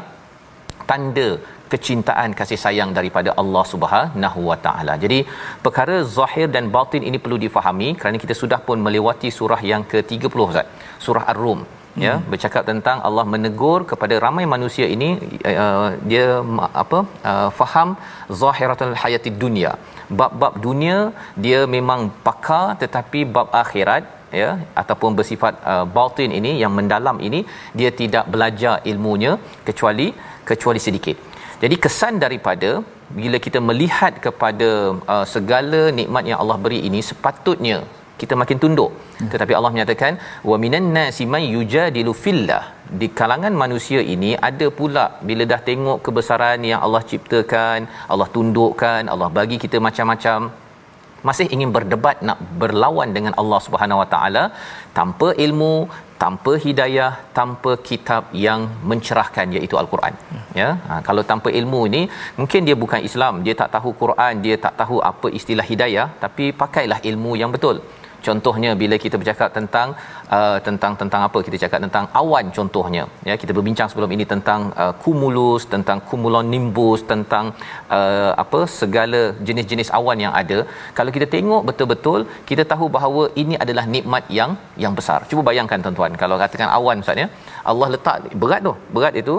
tanda 0.91 1.29
kecintaan 1.73 2.31
kasih 2.39 2.59
sayang 2.65 2.91
daripada 2.99 3.31
Allah 3.43 3.65
Subhanahu 3.73 4.41
Wa 4.49 4.57
Taala. 4.67 4.95
Jadi 5.05 5.19
perkara 5.65 5.97
zahir 6.19 6.47
dan 6.57 6.67
batin 6.77 7.03
ini 7.09 7.19
perlu 7.25 7.39
difahami 7.45 7.89
kerana 8.01 8.19
kita 8.25 8.35
sudah 8.43 8.61
pun 8.69 8.79
melewati 8.87 9.31
surah 9.39 9.61
yang 9.71 9.83
ke-30 9.93 10.43
Ustaz. 10.51 10.69
Surah 11.07 11.25
Ar-Rum 11.33 11.63
ya 12.05 12.15
hmm. 12.15 12.25
bercakap 12.33 12.63
tentang 12.71 12.99
Allah 13.09 13.25
menegur 13.35 13.79
kepada 13.91 14.15
ramai 14.25 14.45
manusia 14.55 14.87
ini 14.95 15.09
uh, 15.53 15.89
dia 16.11 16.27
apa 16.83 16.99
uh, 17.31 17.49
faham 17.59 17.91
zahiratul 18.41 18.97
hayatid 19.03 19.37
dunia 19.45 19.73
bab-bab 20.19 20.55
dunia 20.67 20.99
dia 21.45 21.61
memang 21.77 22.03
pakar 22.27 22.65
tetapi 22.83 23.23
bab 23.37 23.49
akhirat 23.63 24.05
ya 24.41 24.51
ataupun 24.83 25.11
bersifat 25.19 25.55
uh, 25.73 25.85
batin 25.97 26.31
ini 26.39 26.53
yang 26.63 26.73
mendalam 26.79 27.19
ini 27.29 27.41
dia 27.81 27.91
tidak 28.01 28.25
belajar 28.35 28.75
ilmunya 28.93 29.33
kecuali 29.69 30.09
kecuali 30.51 30.83
sedikit 30.87 31.17
jadi 31.65 31.77
kesan 31.85 32.15
daripada 32.25 32.71
bila 33.21 33.39
kita 33.47 33.59
melihat 33.69 34.15
kepada 34.27 34.69
uh, 35.15 35.27
segala 35.35 35.83
nikmat 35.99 36.25
yang 36.31 36.41
Allah 36.43 36.59
beri 36.65 36.81
ini 36.89 37.01
sepatutnya 37.11 37.79
kita 38.21 38.35
makin 38.43 38.59
tunduk. 38.63 38.91
Hmm. 39.19 39.29
tetapi 39.33 39.53
Allah 39.59 39.71
menyatakan 39.75 40.13
wa 40.51 40.57
minan 40.65 40.87
nasi 40.97 41.25
may 41.35 41.45
yujadilu 41.55 42.13
fillah. 42.25 42.65
Di 43.01 43.09
kalangan 43.19 43.55
manusia 43.63 44.01
ini 44.15 44.31
ada 44.49 44.67
pula 44.79 45.05
bila 45.29 45.45
dah 45.53 45.61
tengok 45.69 45.99
kebesaran 46.07 46.61
yang 46.71 46.81
Allah 46.87 47.03
ciptakan 47.11 47.81
Allah 48.13 48.29
tundukkan 48.37 49.03
Allah 49.15 49.29
bagi 49.39 49.59
kita 49.65 49.81
macam-macam 49.87 50.41
masih 51.29 51.47
ingin 51.55 51.71
berdebat 51.77 52.17
nak 52.29 52.39
berlawan 52.61 53.11
dengan 53.17 53.33
Allah 53.41 53.61
Subhanahu 53.67 54.01
Wa 54.03 54.09
Taala 54.15 54.45
tanpa 54.99 55.29
ilmu 55.45 55.75
tanpa 56.23 56.53
hidayah 56.65 57.11
tanpa 57.39 57.71
kitab 57.89 58.23
yang 58.47 58.61
mencerahkan 58.91 59.55
iaitu 59.57 59.77
al-Quran. 59.81 60.15
Ya? 60.61 60.69
Ha, 60.89 61.01
kalau 61.09 61.23
tanpa 61.31 61.49
ilmu 61.61 61.81
ini 61.91 62.03
mungkin 62.39 62.61
dia 62.69 62.77
bukan 62.85 63.01
Islam 63.09 63.35
dia 63.47 63.55
tak 63.63 63.71
tahu 63.75 63.91
Quran 64.03 64.35
dia 64.45 64.57
tak 64.65 64.75
tahu 64.81 64.99
apa 65.11 65.29
istilah 65.39 65.67
hidayah 65.73 66.07
tapi 66.25 66.47
pakailah 66.63 67.01
ilmu 67.11 67.33
yang 67.43 67.53
betul 67.57 67.79
contohnya 68.29 68.71
bila 68.83 68.97
kita 69.05 69.17
bercakap 69.21 69.49
tentang 69.59 69.89
uh, 70.37 70.59
tentang 70.67 70.93
tentang 71.01 71.23
apa? 71.29 71.39
Kita 71.47 71.57
cakap 71.63 71.79
tentang 71.87 72.05
awan 72.21 72.47
contohnya. 72.59 73.05
Ya 73.29 73.35
kita 73.43 73.53
berbincang 73.59 73.89
sebelum 73.93 74.11
ini 74.17 74.25
tentang 74.33 74.61
uh, 74.83 74.93
cumulus 75.03 75.65
tentang 75.75 76.01
cumulonimbus 76.09 77.03
tentang 77.13 77.47
uh, 77.99 78.33
apa? 78.45 78.61
Segala 78.81 79.23
jenis-jenis 79.49 79.91
awan 79.99 80.21
yang 80.27 80.35
ada. 80.43 80.59
Kalau 80.99 81.13
kita 81.17 81.29
tengok 81.37 81.63
betul-betul 81.71 82.21
kita 82.51 82.65
tahu 82.73 82.89
bahawa 82.97 83.25
ini 83.43 83.57
adalah 83.65 83.87
nikmat 83.97 84.25
yang 84.39 84.53
yang 84.85 84.95
besar. 85.01 85.21
Cuba 85.31 85.45
bayangkan 85.51 85.85
tuan-tuan. 85.87 86.15
Kalau 86.25 86.39
katakan 86.45 86.71
awan 86.79 87.05
ustaz 87.05 87.23
ya 87.25 87.29
Allah 87.73 87.91
letak 87.97 88.17
berat 88.43 88.63
tu. 88.71 88.75
Berat 88.97 89.17
itu 89.25 89.37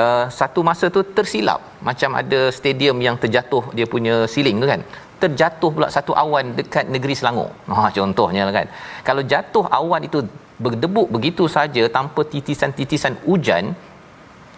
Uh, 0.00 0.26
satu 0.36 0.60
masa 0.68 0.86
tu 0.94 1.00
tersilap. 1.16 1.60
Macam 1.88 2.10
ada 2.20 2.38
stadium 2.58 2.96
yang 3.06 3.16
terjatuh 3.22 3.64
dia 3.76 3.86
punya 3.94 4.14
ceiling 4.32 4.56
tu 4.62 4.68
kan 4.70 4.80
terjatuh 5.22 5.70
pula 5.76 5.88
satu 5.96 6.12
awan 6.22 6.46
dekat 6.58 6.84
negeri 6.94 7.14
Selangor. 7.18 7.50
Ha 7.76 7.88
contohnya 7.98 8.44
kan. 8.58 8.66
Kalau 9.08 9.22
jatuh 9.32 9.64
awan 9.78 10.02
itu 10.08 10.20
berdebuk 10.64 11.06
begitu 11.16 11.44
saja 11.56 11.84
tanpa 11.96 12.22
titisan-titisan 12.32 13.14
hujan 13.26 13.64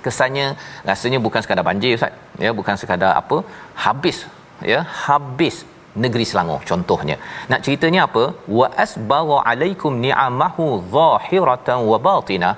kesannya 0.05 0.47
rasanya 0.89 1.19
bukan 1.27 1.41
sekadar 1.45 1.65
banjir 1.71 1.93
ustaz. 1.99 2.13
Ya 2.45 2.51
bukan 2.59 2.77
sekadar 2.81 3.13
apa 3.21 3.39
habis. 3.87 4.19
Ya 4.73 4.81
habis 5.07 5.57
negeri 6.05 6.25
Selangor 6.31 6.61
contohnya. 6.71 7.17
Nak 7.51 7.61
ceritanya 7.67 8.01
apa? 8.09 8.25
Wa 8.59 8.67
asbagha 8.85 9.39
alaikum 9.51 9.93
ni'amahu 10.07 10.67
zahiratan 10.97 11.81
wa 11.91 11.99
batinah 12.07 12.55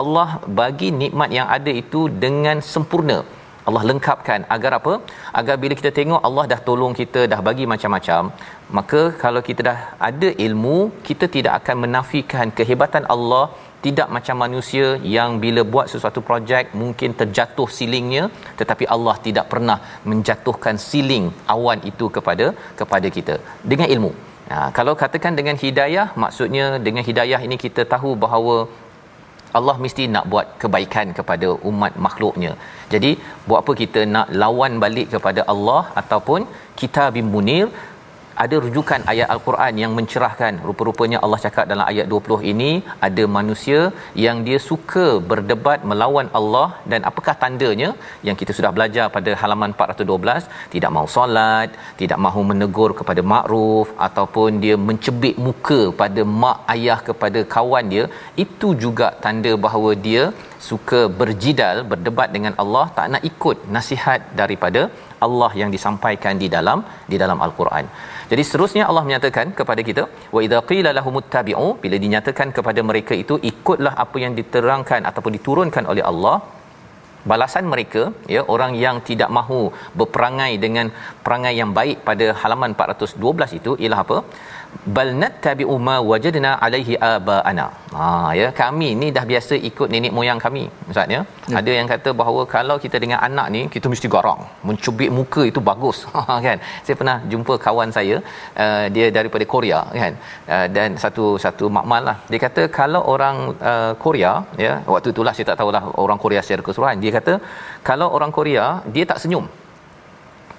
Allah 0.00 0.28
bagi 0.60 0.88
nikmat 1.02 1.30
yang 1.38 1.48
ada 1.56 1.72
itu 1.82 2.02
dengan 2.24 2.58
sempurna 2.72 3.18
Allah 3.68 3.82
lengkapkan. 3.90 4.40
Agar 4.56 4.72
apa? 4.78 4.94
Agar 5.40 5.56
bila 5.62 5.74
kita 5.80 5.92
tengok 5.98 6.20
Allah 6.28 6.44
dah 6.52 6.60
tolong 6.68 6.94
kita 7.00 7.22
dah 7.32 7.40
bagi 7.48 7.66
macam-macam 7.72 8.22
maka 8.76 9.00
kalau 9.22 9.40
kita 9.48 9.60
dah 9.68 9.78
ada 10.08 10.28
ilmu 10.46 10.76
kita 11.08 11.26
tidak 11.36 11.54
akan 11.60 11.76
menafikan 11.86 12.48
kehebatan 12.60 13.06
Allah. 13.16 13.46
Tidak 13.86 14.08
macam 14.14 14.36
manusia 14.42 14.86
yang 15.16 15.30
bila 15.42 15.62
buat 15.72 15.86
sesuatu 15.92 16.20
projek 16.28 16.64
mungkin 16.80 17.10
terjatuh 17.20 17.66
silingnya 17.76 18.24
tetapi 18.60 18.84
Allah 18.94 19.14
tidak 19.26 19.46
pernah 19.52 19.76
menjatuhkan 20.10 20.76
siling 20.86 21.26
awan 21.54 21.78
itu 21.90 22.06
kepada 22.16 22.46
kepada 22.80 23.10
kita. 23.16 23.36
Dengan 23.72 23.88
ilmu. 23.94 24.10
Nah, 24.50 24.68
kalau 24.78 24.94
katakan 25.02 25.32
dengan 25.38 25.56
hidayah 25.62 26.06
maksudnya 26.24 26.66
dengan 26.86 27.04
hidayah 27.08 27.40
ini 27.46 27.56
kita 27.64 27.82
tahu 27.94 28.10
bahawa 28.24 28.56
Allah 29.58 29.76
mesti 29.84 30.04
nak 30.14 30.24
buat 30.32 30.46
kebaikan 30.62 31.08
kepada 31.18 31.48
umat 31.70 31.92
makhluknya. 32.06 32.52
Jadi, 32.92 33.10
buat 33.48 33.60
apa 33.62 33.72
kita 33.82 34.00
nak 34.14 34.28
lawan 34.42 34.74
balik 34.84 35.08
kepada 35.14 35.42
Allah 35.52 35.82
ataupun 36.02 36.42
kita 36.80 37.04
bimunir 37.16 37.64
ada 38.44 38.56
rujukan 38.64 39.00
ayat 39.12 39.28
al-Quran 39.34 39.74
yang 39.82 39.92
mencerahkan 39.98 40.52
rupa-rupanya 40.68 41.18
Allah 41.24 41.40
cakap 41.44 41.64
dalam 41.72 41.86
ayat 41.92 42.06
20 42.12 42.50
ini 42.52 42.70
ada 43.06 43.24
manusia 43.38 43.80
yang 44.24 44.38
dia 44.46 44.58
suka 44.70 45.06
berdebat 45.30 45.80
melawan 45.90 46.28
Allah 46.40 46.68
dan 46.92 47.00
apakah 47.10 47.34
tandanya 47.42 47.90
yang 48.28 48.36
kita 48.40 48.54
sudah 48.58 48.72
belajar 48.76 49.06
pada 49.16 49.32
halaman 49.42 49.72
412 49.76 50.46
tidak 50.74 50.92
mahu 50.96 51.08
solat 51.16 51.70
tidak 52.02 52.20
mahu 52.26 52.42
menegur 52.50 52.90
kepada 53.00 53.24
makruf 53.34 53.88
ataupun 54.08 54.60
dia 54.64 54.76
mencebik 54.88 55.38
muka 55.46 55.80
pada 56.02 56.24
mak 56.42 56.60
ayah 56.76 56.98
kepada 57.08 57.42
kawan 57.56 57.86
dia 57.94 58.06
itu 58.44 58.70
juga 58.84 59.08
tanda 59.24 59.54
bahawa 59.66 59.92
dia 60.06 60.24
suka 60.68 61.00
berjidal 61.20 61.76
berdebat 61.90 62.28
dengan 62.36 62.54
Allah 62.62 62.84
tak 62.96 63.06
nak 63.12 63.22
ikut 63.30 63.58
nasihat 63.76 64.20
daripada 64.40 64.82
Allah 65.26 65.50
yang 65.60 65.70
disampaikan 65.76 66.34
di 66.42 66.48
dalam 66.56 66.78
di 67.10 67.16
dalam 67.22 67.38
al-Quran. 67.46 67.86
Jadi 68.30 68.42
seterusnya 68.46 68.84
Allah 68.90 69.02
menyatakan 69.06 69.46
kepada 69.58 69.82
kita 69.88 70.02
wa 70.34 70.40
idza 70.46 70.58
qila 70.70 70.90
lahumuttabi'u 70.98 71.68
bila 71.82 71.96
dinyatakan 72.04 72.48
kepada 72.56 72.80
mereka 72.90 73.14
itu 73.22 73.34
ikutlah 73.50 73.92
apa 74.04 74.16
yang 74.24 74.34
diterangkan 74.40 75.02
ataupun 75.10 75.34
diturunkan 75.38 75.86
oleh 75.92 76.04
Allah. 76.12 76.36
Balasan 77.30 77.64
mereka 77.72 78.02
ya 78.34 78.42
orang 78.54 78.72
yang 78.82 78.96
tidak 79.08 79.30
mahu 79.38 79.60
berperangai 80.00 80.52
dengan 80.64 80.86
perangai 81.24 81.54
yang 81.60 81.70
baik 81.78 81.98
pada 82.08 82.26
halaman 82.42 82.72
412 82.76 83.58
itu 83.58 83.72
ialah 83.82 84.00
apa 84.04 84.18
bal 84.96 85.10
nattabi'u 85.22 85.74
ma 85.86 85.96
wajadna 86.10 86.50
alaihi 86.64 86.94
abaana. 87.10 87.66
Ha 87.98 88.06
ya 88.40 88.48
kami 88.60 88.88
ni 89.00 89.08
dah 89.16 89.24
biasa 89.30 89.54
ikut 89.68 89.88
nenek 89.94 90.12
moyang 90.18 90.40
kami 90.44 90.62
ustaz 90.90 91.14
ya, 91.14 91.20
ya. 91.52 91.54
ada 91.60 91.72
yang 91.78 91.88
kata 91.92 92.10
bahawa 92.20 92.42
kalau 92.54 92.76
kita 92.84 92.96
dengan 93.04 93.18
anak 93.28 93.46
ni 93.54 93.60
kita 93.74 93.86
mesti 93.92 94.08
garang. 94.14 94.42
Mencubit 94.68 95.10
muka 95.18 95.44
itu 95.52 95.62
bagus. 95.70 96.00
Ha, 96.28 96.34
kan? 96.46 96.58
Saya 96.86 96.94
pernah 97.00 97.16
jumpa 97.32 97.54
kawan 97.64 97.90
saya 97.96 98.16
uh, 98.64 98.84
dia 98.94 99.06
daripada 99.16 99.44
Korea 99.52 99.78
kan? 100.02 100.14
Uh, 100.54 100.66
dan 100.76 100.98
satu 101.02 101.24
satu 101.44 101.64
makmal 101.76 102.02
lah. 102.08 102.16
Dia 102.30 102.40
kata 102.46 102.62
kalau 102.78 103.00
orang 103.14 103.36
uh, 103.70 103.92
Korea 104.04 104.32
ya 104.64 104.72
waktu 104.92 105.08
itulah 105.14 105.32
saya 105.36 105.46
tak 105.50 105.58
tahulah 105.62 105.82
orang 106.04 106.20
Korea 106.24 106.42
secara 106.44 106.64
keseluruhan. 106.66 107.00
Dia 107.04 107.12
kata 107.18 107.34
kalau 107.90 108.08
orang 108.18 108.34
Korea 108.38 108.66
dia 108.96 109.06
tak 109.12 109.20
senyum. 109.24 109.46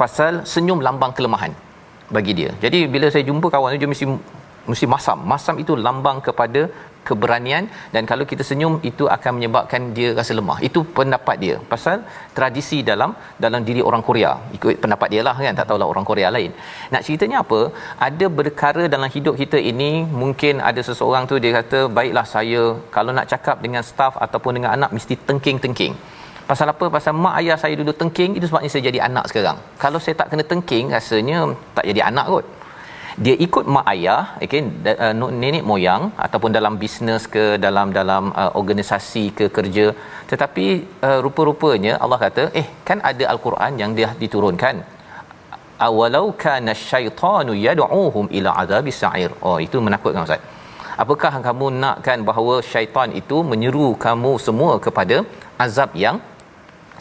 Pasal 0.02 0.34
senyum 0.54 0.82
lambang 0.88 1.14
kelemahan 1.18 1.54
bagi 2.16 2.34
dia. 2.40 2.52
Jadi 2.66 2.80
bila 2.94 3.08
saya 3.14 3.24
jumpa 3.30 3.48
kawan 3.56 3.80
dia 3.82 3.92
mesti 3.94 4.08
mesti 4.72 4.86
masam. 4.94 5.20
Masam 5.32 5.56
itu 5.64 5.74
lambang 5.86 6.18
kepada 6.28 6.62
keberanian 7.08 7.64
dan 7.94 8.04
kalau 8.10 8.26
kita 8.32 8.44
senyum 8.50 8.74
itu 8.90 9.04
akan 9.16 9.32
menyebabkan 9.38 9.82
dia 9.98 10.10
rasa 10.20 10.34
lemah. 10.40 10.58
Itu 10.68 10.80
pendapat 10.98 11.36
dia. 11.44 11.56
Pasal 11.72 11.98
tradisi 12.38 12.80
dalam 12.90 13.12
dalam 13.46 13.62
diri 13.68 13.82
orang 13.90 14.04
Korea. 14.08 14.32
Ikut 14.58 14.82
pendapat 14.84 15.10
dia 15.14 15.24
lah 15.28 15.36
kan. 15.46 15.56
Tak 15.60 15.68
tahulah 15.72 15.88
orang 15.94 16.06
Korea 16.10 16.30
lain. 16.38 16.52
Nak 16.94 17.04
ceritanya 17.08 17.40
apa? 17.46 17.60
Ada 18.10 18.28
berkara 18.40 18.86
dalam 18.96 19.10
hidup 19.16 19.36
kita 19.42 19.60
ini 19.72 19.92
mungkin 20.22 20.62
ada 20.70 20.84
seseorang 20.90 21.26
tu 21.32 21.38
dia 21.44 21.54
kata 21.60 21.82
baiklah 22.00 22.26
saya 22.36 22.64
kalau 22.98 23.14
nak 23.20 23.28
cakap 23.34 23.58
dengan 23.66 23.84
staff 23.92 24.16
ataupun 24.28 24.54
dengan 24.60 24.74
anak 24.78 24.92
mesti 24.98 25.18
tengking-tengking. 25.30 25.96
Pasal 26.50 26.68
apa? 26.74 26.86
Pasal 26.96 27.14
mak 27.24 27.36
ayah 27.40 27.58
saya 27.64 27.74
dulu 27.80 27.92
tengking, 28.02 28.32
itu 28.38 28.46
sebabnya 28.50 28.70
saya 28.74 28.84
jadi 28.90 29.00
anak 29.08 29.26
sekarang. 29.30 29.58
Kalau 29.84 30.00
saya 30.04 30.16
tak 30.22 30.28
kena 30.32 30.44
tengking, 30.52 30.86
rasanya 30.96 31.40
tak 31.78 31.86
jadi 31.90 32.02
anak 32.10 32.26
kot. 32.34 32.46
Dia 33.26 33.36
ikut 33.46 33.66
mak 33.76 33.86
ayah, 33.94 34.22
okay, 34.46 34.62
uh, 35.06 35.14
nenek 35.42 35.64
moyang 35.70 36.04
ataupun 36.26 36.52
dalam 36.58 36.74
bisnes 36.82 37.24
ke 37.36 37.44
dalam 37.66 37.88
dalam 37.98 38.24
uh, 38.42 38.52
organisasi 38.60 39.24
ke 39.40 39.46
kerja. 39.58 39.86
Tetapi 40.32 40.66
uh, 41.08 41.20
rupa-rupanya 41.26 41.94
Allah 42.04 42.20
kata, 42.26 42.46
eh 42.62 42.68
kan 42.88 43.00
ada 43.10 43.26
al-Quran 43.34 43.74
yang 43.82 43.94
dia 44.00 44.10
diturunkan. 44.24 44.78
Awalau 45.88 46.26
kana 46.46 46.74
syaitanu 46.88 47.54
yad'uhum 47.68 48.26
ila 48.38 48.50
azabis 48.64 48.98
sa'ir. 49.04 49.32
Oh, 49.48 49.58
itu 49.66 49.78
menakutkan 49.88 50.26
Ustaz. 50.28 50.42
Apakah 51.04 51.34
kamu 51.48 51.68
nakkan 51.84 52.20
bahawa 52.30 52.56
syaitan 52.72 53.10
itu 53.22 53.38
menyeru 53.52 53.88
kamu 54.06 54.32
semua 54.48 54.74
kepada 54.86 55.18
azab 55.66 55.92
yang 56.06 56.18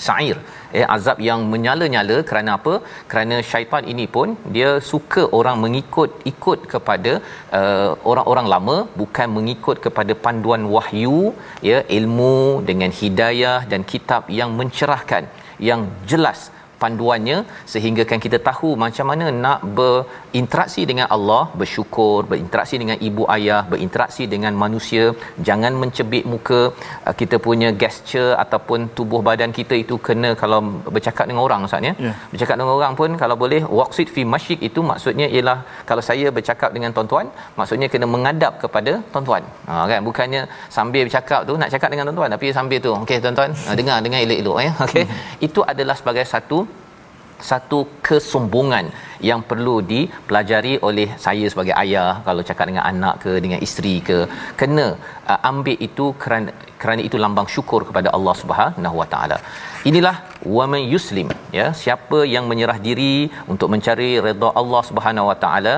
sa'ir 0.07 0.37
eh 0.79 0.85
azab 0.95 1.19
yang 1.29 1.41
menyala-nyala 1.53 2.17
kerana 2.31 2.51
apa? 2.59 2.75
Kerana 3.11 3.37
syaitan 3.51 3.85
ini 3.93 4.07
pun 4.17 4.29
dia 4.57 4.71
suka 4.91 5.23
orang 5.39 5.57
mengikut 5.65 6.11
ikut 6.33 6.61
kepada 6.73 7.13
uh, 7.61 7.91
orang-orang 8.11 8.49
lama 8.55 8.77
bukan 9.01 9.29
mengikut 9.39 9.79
kepada 9.87 10.15
panduan 10.27 10.65
wahyu 10.77 11.21
ya 11.71 11.81
ilmu 11.99 12.37
dengan 12.71 12.93
hidayah 13.01 13.59
dan 13.73 13.83
kitab 13.93 14.25
yang 14.41 14.53
mencerahkan 14.61 15.27
yang 15.71 15.83
jelas 16.11 16.41
panduannya 16.83 17.39
sehingga 17.73 18.03
kan 18.11 18.21
kita 18.25 18.39
tahu 18.49 18.71
macam 18.85 19.07
mana 19.11 19.27
nak 19.45 19.61
berinteraksi 20.29 20.83
dengan 20.91 21.07
Allah, 21.17 21.43
bersyukur, 21.61 22.17
berinteraksi 22.31 22.77
dengan 22.83 22.97
ibu 23.09 23.23
ayah, 23.37 23.61
berinteraksi 23.73 24.25
dengan 24.35 24.53
manusia, 24.63 25.05
jangan 25.49 25.73
mencebik 25.83 26.25
muka 26.33 26.61
uh, 27.09 27.15
kita 27.21 27.37
punya 27.47 27.69
gesture 27.83 28.33
ataupun 28.45 28.89
tubuh 28.97 29.21
badan 29.29 29.53
kita 29.59 29.75
itu 29.85 29.97
kena 30.07 30.31
kalau 30.43 30.61
bercakap 30.97 31.25
dengan 31.29 31.43
orang 31.47 31.67
Ustaz 31.69 31.89
ya. 31.89 31.95
Yeah. 32.07 32.17
Bercakap 32.33 32.55
dengan 32.61 32.75
orang 32.79 32.95
pun 33.01 33.11
kalau 33.23 33.37
boleh 33.45 33.63
waqsid 33.81 34.09
fi 34.15 34.25
masyik 34.35 34.61
itu 34.69 34.83
maksudnya 34.91 35.29
ialah 35.37 35.59
kalau 35.91 36.05
saya 36.11 36.29
bercakap 36.39 36.71
dengan 36.77 36.93
tuan-tuan, 36.97 37.27
maksudnya 37.59 37.89
kena 37.93 38.09
mengadap 38.15 38.53
kepada 38.65 38.95
tuan-tuan. 39.13 39.43
Ha 39.69 39.85
kan 39.91 40.01
bukannya 40.09 40.43
sambil 40.77 41.03
bercakap 41.09 41.41
tu 41.49 41.55
nak 41.63 41.71
cakap 41.75 41.89
dengan 41.93 42.05
tuan-tuan 42.09 42.31
tapi 42.35 42.47
sambil 42.59 42.79
tu 42.87 42.91
okey 43.03 43.19
tuan-tuan 43.25 43.51
ha, 43.67 43.73
dengar 43.81 43.97
dengar 44.05 44.21
elok-elok 44.27 44.59
ya. 44.67 44.73
Okey. 44.85 45.05
Hmm. 45.05 45.47
Itu 45.47 45.61
adalah 45.73 45.95
sebagai 46.01 46.25
satu 46.33 46.59
satu 47.51 47.79
kesombongan 48.07 48.87
yang 49.29 49.41
perlu 49.51 49.75
dipelajari 49.93 50.75
oleh 50.89 51.09
saya 51.25 51.47
sebagai 51.53 51.75
ayah 51.83 52.11
kalau 52.27 52.43
cakap 52.49 52.67
dengan 52.71 52.85
anak 52.93 53.15
ke 53.25 53.33
dengan 53.45 53.61
isteri 53.67 53.95
ke. 54.09 54.19
Kena 54.61 54.87
uh, 55.31 55.41
ambil 55.51 55.77
itu 55.89 56.07
kerana 56.23 56.51
kerana 56.81 57.03
itu 57.09 57.17
lambang 57.25 57.49
syukur 57.55 57.81
kepada 57.89 58.09
Allah 58.17 58.35
Subhanahu 58.43 58.97
Wa 59.03 59.09
Taala. 59.13 59.39
Inilah 59.91 60.17
waman 60.57 60.83
yuslim 60.95 61.31
ya. 61.59 61.67
Siapa 61.83 62.21
yang 62.35 62.45
menyerah 62.51 62.79
diri 62.89 63.15
untuk 63.53 63.71
mencari 63.75 64.11
redha 64.27 64.51
Allah 64.61 64.83
Subhanahu 64.91 65.31
Wa 65.31 65.39
Taala 65.45 65.75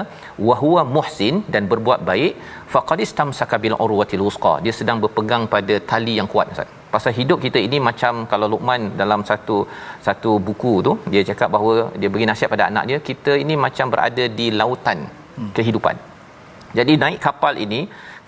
wa 0.48 0.56
huwa 0.64 0.84
muhsin 0.96 1.36
dan 1.54 1.64
berbuat 1.72 2.02
baik 2.10 2.34
faqad 2.74 3.00
istamsaka 3.06 3.58
bil 3.64 3.78
urwatil 3.86 4.26
wusqa. 4.28 4.54
Dia 4.66 4.76
sedang 4.82 5.00
berpegang 5.04 5.46
pada 5.56 5.76
tali 5.92 6.16
yang 6.20 6.30
kuat 6.34 6.52
Ustaz 6.56 6.79
pasal 6.94 7.12
hidup 7.18 7.38
kita 7.46 7.58
ini 7.66 7.78
macam 7.88 8.12
kalau 8.32 8.46
Luqman 8.52 8.82
dalam 9.00 9.20
satu 9.30 9.56
satu 10.06 10.30
buku 10.46 10.72
tu 10.86 10.92
dia 11.12 11.22
cakap 11.30 11.48
bahawa 11.54 11.74
dia 12.00 12.08
beri 12.14 12.26
nasihat 12.30 12.52
pada 12.54 12.66
anak 12.70 12.84
dia 12.90 12.98
kita 13.08 13.34
ini 13.44 13.56
macam 13.66 13.88
berada 13.94 14.24
di 14.38 14.46
lautan 14.60 15.00
hmm. 15.38 15.50
kehidupan. 15.58 15.96
Jadi 16.78 16.92
naik 17.02 17.20
kapal 17.26 17.54
ini 17.64 17.80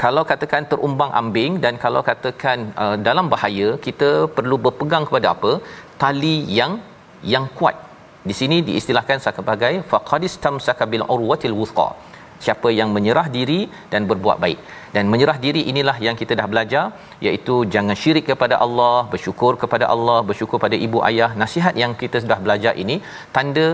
kalau 0.03 0.23
katakan 0.31 0.63
terumbang 0.71 1.13
ambing 1.21 1.53
dan 1.65 1.75
kalau 1.85 2.01
katakan 2.11 2.59
uh, 2.85 2.97
dalam 3.09 3.27
bahaya 3.35 3.69
kita 3.87 4.11
perlu 4.37 4.57
berpegang 4.65 5.05
kepada 5.09 5.29
apa? 5.35 5.53
Tali 6.03 6.37
yang 6.59 6.73
yang 7.35 7.47
kuat. 7.59 7.77
Di 8.29 8.35
sini 8.41 8.57
diistilahkan 8.69 9.19
sebagai 9.27 9.75
faqadis 9.91 10.35
tamsaka 10.45 10.85
bil 10.93 11.05
urwatil 11.15 11.57
wuthqa 11.61 11.89
siapa 12.45 12.69
yang 12.79 12.91
menyerah 12.97 13.27
diri 13.37 13.61
dan 13.93 14.05
berbuat 14.11 14.39
baik. 14.45 14.61
Dan 14.95 15.05
menyerah 15.13 15.37
diri 15.45 15.63
inilah 15.73 15.97
yang 16.07 16.17
kita 16.21 16.35
dah 16.41 16.49
belajar 16.53 16.85
iaitu 17.27 17.55
jangan 17.75 17.97
syirik 18.03 18.27
kepada 18.31 18.57
Allah 18.65 18.97
bersyukur 19.13 19.53
kepada 19.63 19.87
Allah 19.95 20.19
bersyukur 20.31 20.59
pada 20.65 20.79
ibu 20.87 21.01
ayah. 21.11 21.31
Nasihat 21.43 21.77
yang 21.83 21.95
kita 22.03 22.19
sudah 22.25 22.39
belajar 22.47 22.75
ini 22.85 22.99
tanda 23.37 23.67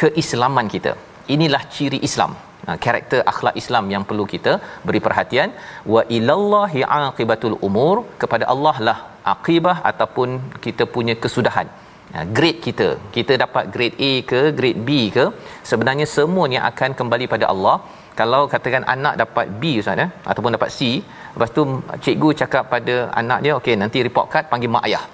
keislaman 0.00 0.68
kita. 0.76 0.94
Inilah 1.36 1.62
ciri 1.74 2.00
Islam. 2.08 2.32
Ha, 2.66 2.74
karakter 2.84 3.20
akhlak 3.30 3.54
Islam 3.60 3.84
yang 3.94 4.04
perlu 4.08 4.24
kita 4.34 4.52
beri 4.88 5.00
perhatian. 5.06 5.50
Wa 5.94 6.02
ilallahi 6.16 6.82
aqibatul 6.98 7.56
umur 7.68 7.96
kepada 8.22 8.44
Allah 8.54 8.76
lah 8.88 8.98
akibah 9.34 9.76
ataupun 9.90 10.28
kita 10.66 10.86
punya 10.94 11.14
kesudahan. 11.24 11.68
Ha, 12.14 12.24
grade 12.36 12.60
kita. 12.66 12.88
Kita 13.16 13.34
dapat 13.44 13.64
grade 13.74 13.98
A 14.10 14.12
ke 14.30 14.40
grade 14.58 14.80
B 14.88 14.90
ke 15.16 15.24
sebenarnya 15.70 16.06
semuanya 16.16 16.60
akan 16.70 16.92
kembali 17.00 17.26
pada 17.34 17.48
Allah 17.54 17.76
kalau 18.20 18.42
katakan 18.52 18.84
anak 18.94 19.14
dapat 19.22 19.46
B 19.60 19.80
ustaz 19.80 19.96
ya 20.02 20.06
ataupun 20.30 20.52
dapat 20.56 20.70
C 20.76 21.00
lepas 21.34 21.50
tu 21.56 21.62
cikgu 22.04 22.28
cakap 22.40 22.64
pada 22.72 22.94
anak 23.20 23.38
dia 23.44 23.52
okey 23.58 23.74
nanti 23.82 23.98
report 24.06 24.26
card 24.32 24.46
panggil 24.52 24.70
mak 24.74 24.84
ayah. 24.88 25.04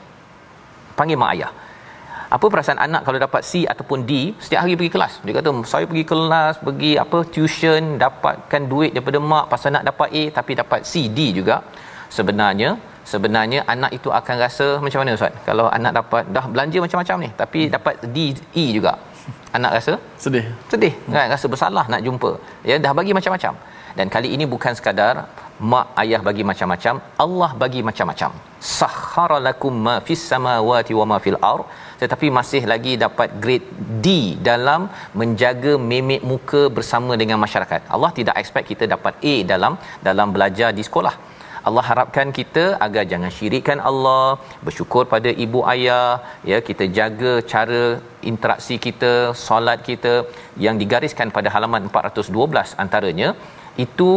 Panggil 0.99 1.19
mak 1.23 1.33
ayah. 1.35 1.51
Apa 2.37 2.47
perasaan 2.53 2.81
anak 2.87 3.03
kalau 3.07 3.19
dapat 3.27 3.43
C 3.51 3.65
ataupun 3.73 3.99
D? 4.09 4.13
Setiap 4.45 4.61
hari 4.65 4.75
pergi 4.79 4.93
kelas. 4.97 5.13
Dia 5.25 5.33
kata 5.39 5.51
saya 5.73 5.85
pergi 5.91 6.05
kelas 6.13 6.55
pergi 6.67 6.93
apa 7.05 7.19
tuition 7.35 7.85
dapatkan 8.03 8.63
duit 8.73 8.91
daripada 8.97 9.19
mak 9.31 9.47
pasal 9.53 9.71
nak 9.77 9.85
dapat 9.91 10.09
A 10.21 10.23
tapi 10.39 10.53
dapat 10.63 10.81
C 10.91 11.09
D 11.17 11.33
juga. 11.39 11.57
Sebenarnya 12.17 12.71
sebenarnya 13.13 13.61
anak 13.75 13.91
itu 13.99 14.09
akan 14.19 14.37
rasa 14.45 14.67
macam 14.85 15.01
mana 15.01 15.17
ustaz? 15.19 15.33
Kalau 15.49 15.67
anak 15.79 15.93
dapat 16.01 16.23
dah 16.37 16.45
belanja 16.53 16.79
macam-macam 16.85 17.17
ni 17.25 17.31
tapi 17.43 17.61
hmm. 17.65 17.73
dapat 17.77 17.95
D 18.15 18.19
E 18.63 18.67
juga 18.77 18.93
anak 19.57 19.71
rasa? 19.79 19.95
Sedih. 20.25 20.47
Sedih. 20.73 20.95
Kan? 21.15 21.27
Rasa 21.35 21.47
bersalah 21.53 21.85
nak 21.93 22.01
jumpa. 22.07 22.31
Ya 22.71 22.77
dah 22.85 22.93
bagi 23.01 23.13
macam-macam. 23.19 23.55
Dan 23.99 24.07
kali 24.15 24.29
ini 24.37 24.45
bukan 24.55 24.73
sekadar 24.79 25.15
mak 25.71 25.87
ayah 26.03 26.21
bagi 26.27 26.45
macam-macam 26.51 26.95
Allah 27.25 27.51
bagi 27.63 27.81
macam-macam. 27.89 28.31
Sahhara 28.79 29.39
lakum 29.47 29.75
ma 29.87 29.95
fis 30.09 30.23
samawati 30.31 30.93
wa 31.01 31.05
ma 31.11 31.17
fil 31.25 31.39
ard. 31.53 31.65
Tetapi 32.03 32.27
masih 32.39 32.63
lagi 32.73 32.93
dapat 33.05 33.29
grade 33.43 33.69
D 34.05 34.07
dalam 34.51 34.87
menjaga 35.21 35.73
memek 35.91 36.23
muka 36.33 36.63
bersama 36.77 37.15
dengan 37.23 37.41
masyarakat. 37.45 37.91
Allah 37.95 38.11
tidak 38.19 38.37
expect 38.43 38.69
kita 38.73 38.87
dapat 38.95 39.15
A 39.33 39.35
dalam 39.53 39.75
dalam 40.09 40.31
belajar 40.37 40.71
di 40.79 40.85
sekolah 40.91 41.17
Allah 41.69 41.85
harapkan 41.91 42.29
kita 42.39 42.65
agar 42.87 43.05
jangan 43.13 43.33
syirikkan 43.39 43.81
Allah, 43.91 44.27
bersyukur 44.67 45.05
pada 45.15 45.33
ibu 45.45 45.63
ayah, 45.75 46.11
ya 46.51 46.59
kita 46.69 46.87
jaga 46.99 47.33
cara 47.53 47.83
interaksi 48.31 48.77
kita, 48.87 49.13
solat 49.47 49.81
kita 49.91 50.15
yang 50.67 50.79
digariskan 50.83 51.31
pada 51.39 51.51
halaman 51.57 51.91
412 51.91 52.79
antaranya 52.85 53.31
itu 53.87 54.11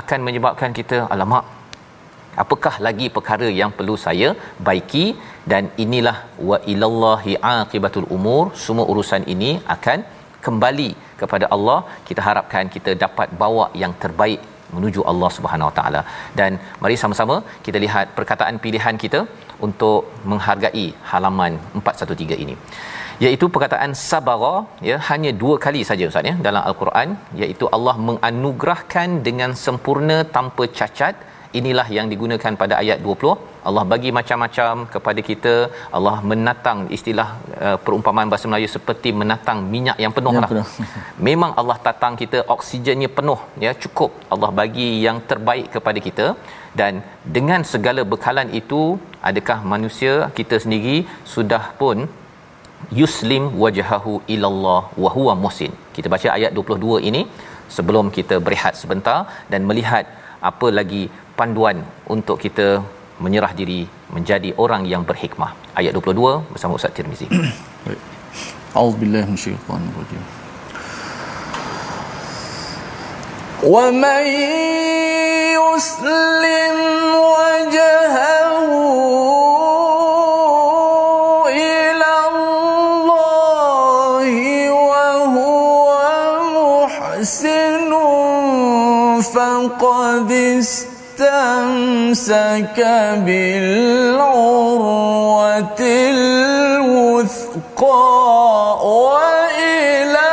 akan 0.00 0.20
menyebabkan 0.28 0.72
kita 0.80 0.98
alamak 1.14 1.44
apakah 2.42 2.74
lagi 2.86 3.06
perkara 3.16 3.48
yang 3.60 3.70
perlu 3.78 3.96
saya 4.06 4.28
baiki? 4.68 5.06
Dan 5.52 5.64
inilah 5.84 6.16
wa 6.48 6.58
ilallahi 6.72 7.34
aqibatul 7.56 8.08
umur 8.16 8.42
semua 8.64 8.86
urusan 8.92 9.24
ini 9.34 9.50
akan 9.74 9.98
kembali 10.46 10.90
kepada 11.20 11.46
Allah. 11.54 11.78
Kita 12.08 12.22
harapkan 12.28 12.66
kita 12.76 12.92
dapat 13.04 13.30
bawa 13.42 13.66
yang 13.82 13.94
terbaik 14.04 14.42
menuju 14.74 15.00
Allah 15.10 15.30
Subhanahu 15.36 15.68
Wa 15.70 15.74
Taala. 15.78 16.00
Dan 16.38 16.52
mari 16.82 16.96
sama-sama 17.02 17.36
kita 17.66 17.80
lihat 17.84 18.14
perkataan 18.18 18.56
pilihan 18.64 18.96
kita 19.04 19.20
untuk 19.66 20.00
menghargai 20.30 20.86
halaman 21.10 21.52
413 21.80 22.44
ini. 22.44 22.56
Iaitu 23.24 23.46
perkataan 23.54 23.92
sabara 24.08 24.54
ya 24.88 24.96
hanya 25.08 25.30
dua 25.42 25.54
kali 25.64 25.82
saja 25.90 26.06
ustaz 26.10 26.30
ya 26.30 26.34
dalam 26.46 26.62
al-Quran. 26.70 27.08
Iaitu 27.42 27.66
Allah 27.76 27.96
menganugerahkan 28.08 29.08
dengan 29.28 29.52
sempurna 29.64 30.18
tanpa 30.36 30.64
cacat. 30.78 31.16
Inilah 31.60 31.86
yang 31.96 32.06
digunakan 32.12 32.52
pada 32.62 32.74
ayat 32.82 32.98
20 33.04 33.55
Allah 33.68 33.84
bagi 33.92 34.10
macam-macam 34.18 34.72
kepada 34.94 35.20
kita. 35.28 35.54
Allah 35.96 36.16
menatang 36.30 36.80
istilah 36.96 37.28
uh, 37.66 37.76
perumpamaan 37.84 38.30
bahasa 38.32 38.46
Melayu 38.50 38.68
seperti 38.76 39.10
menatang 39.20 39.58
minyak 39.74 39.98
yang 40.04 40.12
penuh 40.18 40.34
Yang 40.34 40.42
lah. 40.44 40.50
penuh. 40.52 40.66
memang 41.28 41.52
Allah 41.60 41.78
tatang 41.86 42.14
kita 42.22 42.40
oksigennya 42.56 43.10
penuh 43.18 43.40
ya 43.64 43.72
cukup. 43.84 44.12
Allah 44.34 44.50
bagi 44.60 44.90
yang 45.06 45.18
terbaik 45.32 45.68
kepada 45.76 46.00
kita. 46.08 46.28
Dan 46.80 46.94
dengan 47.36 47.60
segala 47.72 48.02
bekalan 48.12 48.48
itu 48.60 48.80
adakah 49.28 49.58
manusia 49.74 50.14
kita 50.38 50.56
sendiri 50.64 50.96
sudah 51.34 51.64
pun 51.80 51.98
yuslim 53.00 53.44
wajhahu 53.62 54.14
ilallah 54.34 54.82
wa 55.04 55.10
huwa 55.16 55.34
muhsin? 55.44 55.72
Kita 55.96 56.10
baca 56.14 56.28
ayat 56.38 56.52
22 56.58 57.08
ini 57.10 57.22
sebelum 57.76 58.06
kita 58.18 58.36
berehat 58.46 58.74
sebentar 58.82 59.18
dan 59.52 59.62
melihat 59.70 60.04
apa 60.50 60.68
lagi 60.78 61.02
panduan 61.38 61.78
untuk 62.14 62.36
kita 62.44 62.66
menyerah 63.21 63.53
diri 63.53 63.85
menjadi 64.09 64.49
orang 64.57 64.85
yang 64.89 65.05
berhikmah 65.05 65.53
ayat 65.77 65.93
22 65.93 66.53
bersama 66.53 66.77
Ustaz 66.77 66.93
Tirmizi 66.95 67.27
أعوذ 68.71 69.03
بالله 69.03 69.27
من 69.27 69.35
الشيطان 69.35 69.81
الرجيم 69.91 70.23
ومن 73.67 74.23
يسلم 75.59 76.77
وجهه 77.15 78.17
إلى 81.51 82.13
الله 82.31 84.31
وهو 84.71 85.87
محسن 86.55 87.91
فقد 89.21 90.31
استمسك 91.16 92.78
بالعروة 93.24 94.20
الوثقى 96.60 97.56
وإلى 98.84 100.26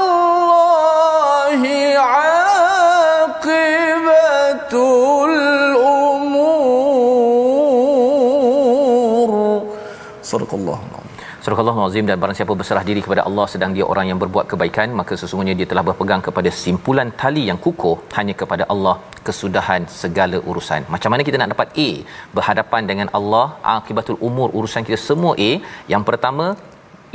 الله 0.00 1.60
عاقبة 1.98 3.52
الأمور. 5.24 6.10
صدق 10.22 10.54
الله. 10.54 10.89
Surah 11.44 11.84
Azim 11.84 12.04
dan 12.08 12.16
barang 12.22 12.36
siapa 12.38 12.54
berserah 12.60 12.82
diri 12.88 13.00
kepada 13.04 13.22
Allah 13.28 13.44
sedang 13.52 13.70
dia 13.76 13.84
orang 13.92 14.06
yang 14.08 14.18
berbuat 14.22 14.46
kebaikan 14.50 14.88
maka 14.98 15.12
sesungguhnya 15.20 15.54
dia 15.58 15.66
telah 15.70 15.84
berpegang 15.86 16.22
kepada 16.26 16.50
simpulan 16.62 17.08
tali 17.20 17.42
yang 17.50 17.58
kukuh 17.64 17.94
hanya 18.16 18.34
kepada 18.40 18.64
Allah 18.72 18.94
kesudahan 19.26 19.82
segala 20.00 20.38
urusan. 20.50 20.84
Macam 20.94 21.10
mana 21.12 21.24
kita 21.28 21.38
nak 21.40 21.50
dapat 21.54 21.68
A 21.84 21.88
berhadapan 22.36 22.82
dengan 22.90 23.08
Allah 23.18 23.46
akibatul 23.76 24.18
umur 24.28 24.48
urusan 24.58 24.84
kita 24.88 24.98
semua 25.10 25.32
A. 25.48 25.52
Yang 25.92 26.02
pertama 26.08 26.46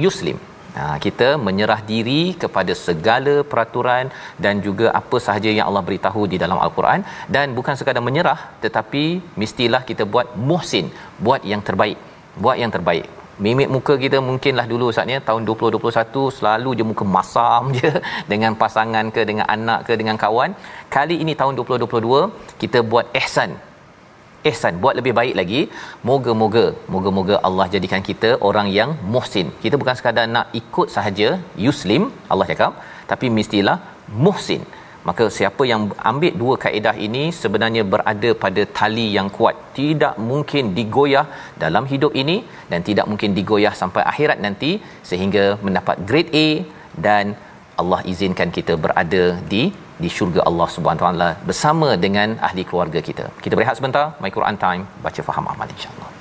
yuslim. 0.05 0.39
Ha, 0.77 0.85
kita 1.05 1.27
menyerah 1.47 1.77
diri 1.91 2.23
kepada 2.43 2.73
segala 2.85 3.35
peraturan 3.51 4.07
dan 4.45 4.55
juga 4.67 4.88
apa 5.01 5.19
sahaja 5.25 5.51
yang 5.57 5.67
Allah 5.69 5.83
beritahu 5.89 6.23
di 6.33 6.39
dalam 6.45 6.57
Al-Quran 6.65 7.05
dan 7.38 7.53
bukan 7.59 7.77
sekadar 7.81 8.03
menyerah 8.07 8.39
tetapi 8.65 9.03
mestilah 9.43 9.83
kita 9.91 10.05
buat 10.15 10.33
muhsin, 10.49 10.89
buat 11.27 11.43
yang 11.53 11.63
terbaik. 11.69 12.01
Buat 12.45 12.57
yang 12.63 12.73
terbaik 12.77 13.05
mimik 13.43 13.69
muka 13.75 13.93
kita 14.03 14.17
mungkinlah 14.27 14.65
dulu 14.71 14.87
saatnya 14.95 15.19
tahun 15.27 15.43
2021 15.49 16.35
selalu 16.37 16.69
je 16.79 16.83
muka 16.91 17.05
masam 17.15 17.63
je 17.77 17.91
dengan 18.31 18.51
pasangan 18.61 19.07
ke 19.15 19.23
dengan 19.29 19.45
anak 19.55 19.79
ke 19.87 19.93
dengan 20.01 20.17
kawan. 20.23 20.51
Kali 20.95 21.17
ini 21.23 21.35
tahun 21.41 21.53
2022 21.59 22.59
kita 22.63 22.81
buat 22.91 23.07
ihsan 23.21 23.51
ihsan 24.49 24.73
buat 24.81 24.95
lebih 24.99 25.13
baik 25.19 25.35
lagi. 25.41 25.61
Moga-moga 26.09 26.65
moga-moga 26.93 27.35
Allah 27.47 27.67
jadikan 27.75 28.01
kita 28.09 28.31
orang 28.49 28.67
yang 28.77 28.91
muhsin. 29.13 29.47
Kita 29.63 29.75
bukan 29.81 29.97
sekadar 29.99 30.25
nak 30.35 30.49
ikut 30.61 30.87
sahaja 30.95 31.29
yuslim 31.65 32.05
Allah 32.31 32.47
cakap 32.51 32.73
tapi 33.11 33.27
mestilah 33.37 33.77
muhsin 34.25 34.63
maka 35.09 35.25
siapa 35.37 35.63
yang 35.71 35.81
ambil 36.11 36.33
dua 36.41 36.55
kaedah 36.63 36.95
ini 37.07 37.23
sebenarnya 37.41 37.83
berada 37.93 38.29
pada 38.43 38.63
tali 38.79 39.07
yang 39.17 39.29
kuat 39.37 39.55
tidak 39.79 40.15
mungkin 40.29 40.73
digoyah 40.77 41.25
dalam 41.63 41.85
hidup 41.91 42.13
ini 42.23 42.37
dan 42.71 42.81
tidak 42.89 43.07
mungkin 43.11 43.37
digoyah 43.39 43.73
sampai 43.81 44.03
akhirat 44.11 44.39
nanti 44.47 44.71
sehingga 45.11 45.45
mendapat 45.67 45.99
grade 46.09 46.31
A 46.45 46.47
dan 47.07 47.35
Allah 47.81 48.01
izinkan 48.11 48.51
kita 48.57 48.75
berada 48.85 49.23
di 49.53 49.63
di 50.03 50.09
syurga 50.15 50.41
Allah 50.49 50.67
Subhanahu 50.75 51.03
taala 51.05 51.29
bersama 51.49 51.89
dengan 52.05 52.29
ahli 52.47 52.63
keluarga 52.69 52.99
kita. 53.09 53.27
Kita 53.43 53.53
berehat 53.59 53.79
sebentar, 53.79 54.05
My 54.23 54.31
Quran 54.37 54.59
Time, 54.65 54.83
baca 55.05 55.21
faham 55.29 55.47
amal 55.53 55.67
insya-Allah. 55.75 56.14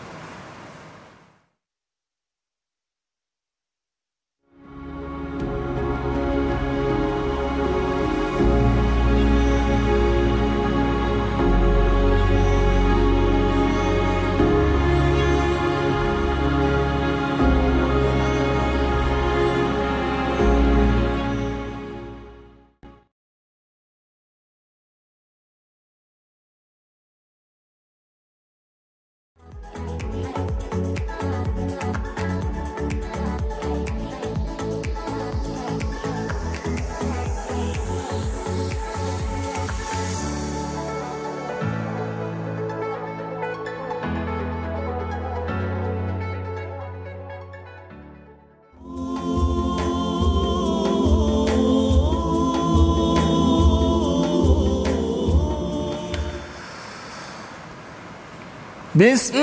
بسم 59.03 59.33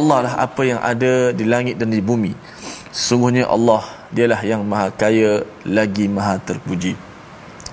Allah 0.00 0.18
lah 0.26 0.34
apa 0.46 0.62
yang 0.70 0.80
ada 0.92 1.12
di 1.38 1.44
langit 1.52 1.76
dan 1.80 1.88
di 1.96 2.02
bumi. 2.10 2.32
Sesungguhnya 2.96 3.44
Allah 3.56 3.82
dialah 4.16 4.40
yang 4.50 4.62
maha 4.70 4.88
kaya 5.02 5.30
lagi 5.78 6.06
maha 6.16 6.34
terpuji. 6.48 6.94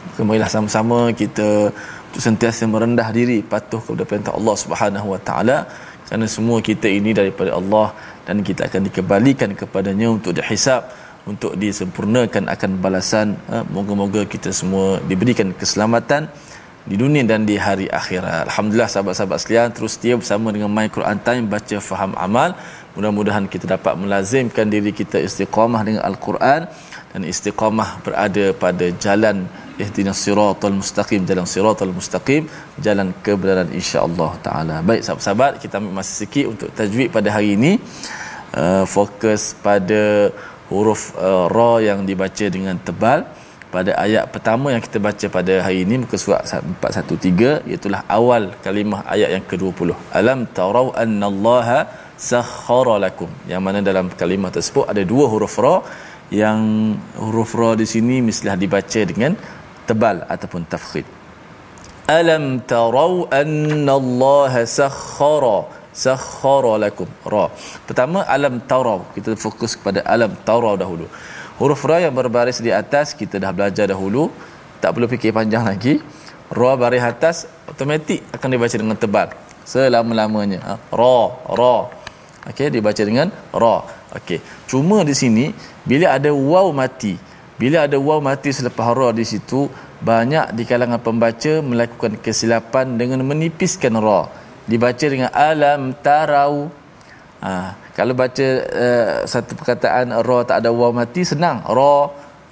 Maka 0.08 0.22
marilah 0.28 0.50
sama-sama 0.56 1.00
kita 1.22 1.50
sentiasa 2.28 2.63
merendah 2.74 3.10
diri 3.18 3.40
patuh 3.52 3.82
kepada 3.86 4.04
perintah 4.10 4.34
Allah 4.40 4.56
Subhanahu 4.63 5.08
Wa 5.13 5.22
Taala. 5.28 5.58
Kerana 6.06 6.26
semua 6.36 6.58
kita 6.70 6.88
ini 7.00 7.12
daripada 7.20 7.52
Allah 7.60 7.88
dan 8.28 8.40
kita 8.50 8.62
akan 8.70 8.82
dikembalikan 8.88 9.50
kepadanya 9.62 10.08
untuk 10.16 10.32
dihisap 10.38 10.82
untuk 11.32 11.52
disempurnakan 11.63 12.44
akan 12.56 12.72
balasan. 12.86 13.28
Ha, 13.52 13.68
moga-moga 13.76 14.24
kita 14.34 14.50
semua 14.60 15.04
diberikan 15.12 15.52
keselamatan 15.52 16.32
di 16.89 16.95
dunia 17.02 17.23
dan 17.32 17.43
di 17.50 17.56
hari 17.65 17.88
akhirat. 18.00 18.47
Alhamdulillah 18.50 18.89
sahabat-sahabat 18.93 19.38
sekalian 19.43 19.69
terus 19.76 19.91
setia 19.95 20.15
bersama 20.21 20.47
dengan 20.56 20.69
My 20.78 20.88
Quran 20.95 21.19
Time 21.28 21.43
baca 21.54 21.78
faham 21.89 22.12
amal 22.26 22.50
mudah-mudahan 22.95 23.45
kita 23.54 23.65
dapat 23.76 23.93
melazimkan 24.02 24.65
diri 24.73 24.91
kita 25.00 25.17
istiqamah 25.28 25.82
dengan 25.88 26.02
al-Quran 26.10 26.62
dan 27.12 27.21
istiqamah 27.32 27.89
berada 28.06 28.45
pada 28.63 28.86
jalan 29.06 29.38
ihdinas 29.84 30.19
siratal 30.26 30.76
mustaqim 30.80 31.21
jalan 31.30 31.45
siratal 31.54 31.93
mustaqim 31.97 32.43
jalan 32.86 33.12
kebenaran 33.26 33.69
insya-Allah 33.80 34.32
taala. 34.45 34.76
Baik 34.89 35.02
sahabat-sahabat, 35.06 35.52
kita 35.63 35.73
ambil 35.80 35.93
masa 36.00 36.13
sikit 36.21 36.45
untuk 36.52 36.69
tajwid 36.80 37.10
pada 37.17 37.30
hari 37.36 37.50
ini. 37.60 37.73
Uh, 38.58 38.88
fokus 38.88 39.41
pada 39.65 40.32
huruf 40.71 41.02
uh, 41.19 41.45
ra 41.56 41.73
yang 41.84 42.00
dibaca 42.10 42.45
dengan 42.56 42.80
tebal 42.88 43.28
pada 43.76 43.92
ayat 44.06 44.24
pertama 44.34 44.68
yang 44.74 44.84
kita 44.88 44.98
baca 45.08 45.26
pada 45.38 45.54
hari 45.66 45.80
ini 45.86 45.96
muka 46.04 46.18
surat 46.24 46.44
413 46.48 47.68
iaitu 47.70 47.88
awal 48.18 48.44
kalimah 48.66 49.02
ayat 49.16 49.30
yang 49.36 49.44
ke-20 49.52 49.90
alam 50.20 50.40
tarau 50.58 50.88
annallaha 51.04 51.80
sakhkhara 52.32 52.96
lakum. 53.06 53.30
Yang 53.52 53.62
mana 53.68 53.80
dalam 53.90 54.06
kalimah 54.22 54.52
tersebut 54.58 54.86
ada 54.92 55.02
dua 55.14 55.26
huruf 55.34 55.56
ra 55.66 55.76
yang 56.42 56.60
huruf 57.24 57.54
ra 57.60 57.72
di 57.82 57.88
sini 57.94 58.16
mestilah 58.28 58.58
dibaca 58.64 59.02
dengan 59.12 59.34
tebal 59.90 60.18
ataupun 60.34 60.62
tafkhid. 60.74 61.06
Alam 62.20 62.44
tarau 62.74 63.14
annallaha 63.42 64.62
sakhkhara 64.80 65.58
sakhkhara 66.06 66.74
lakum. 66.86 67.08
Ra. 67.34 67.46
Pertama 67.88 68.20
alam 68.36 68.56
tarau. 68.72 69.00
Kita 69.16 69.38
fokus 69.46 69.72
kepada 69.78 70.02
alam 70.16 70.32
tarau 70.50 70.76
dahulu 70.84 71.08
huruf 71.58 71.82
ra 71.86 72.02
yang 72.02 72.13
berbaris 72.13 72.62
di 72.62 72.70
atas 72.74 73.17
kita 73.17 73.41
dah 73.41 73.52
belajar 73.54 73.89
dahulu 73.89 74.30
tak 74.78 74.93
perlu 74.93 75.10
fikir 75.10 75.34
panjang 75.34 75.65
lagi. 75.65 76.00
Ra 76.48 76.80
baris 76.80 77.04
atas 77.04 77.43
automatik 77.67 78.24
akan 78.32 78.48
dibaca 78.56 78.76
dengan 78.80 78.96
tebal 78.96 79.28
selama-lamanya. 79.67 80.60
Ha? 80.63 80.74
ra 80.96 81.20
ra. 81.52 81.78
Okey 82.48 82.72
dibaca 82.72 83.02
dengan 83.04 83.28
ra. 83.52 83.84
Okey 84.15 84.39
cuma 84.72 85.04
di 85.04 85.12
sini 85.12 85.52
bila 85.84 86.15
ada 86.15 86.32
waw 86.32 86.72
mati 86.72 87.20
bila 87.60 87.84
ada 87.84 88.00
waw 88.00 88.24
mati 88.24 88.56
selepas 88.56 88.96
ra 88.96 89.12
di 89.12 89.28
situ 89.28 89.67
banyak 90.00 90.54
di 90.56 90.63
kalangan 90.63 91.02
pembaca 91.02 91.60
melakukan 91.60 92.22
kesilapan 92.22 92.96
dengan 92.96 93.20
menipiskan 93.28 93.98
ra. 94.00 94.32
Dibaca 94.67 95.06
dengan 95.08 95.32
alam 95.36 95.96
tarau 96.00 96.72
ha, 97.41 97.78
kalau 97.97 98.13
baca 98.13 98.47
uh, 98.86 99.26
satu 99.26 99.58
perkataan 99.58 100.13
ra 100.21 100.39
tak 100.45 100.58
ada 100.63 100.69
waw 100.69 100.91
mati 100.93 101.21
senang. 101.26 101.62
Ra 101.65 101.97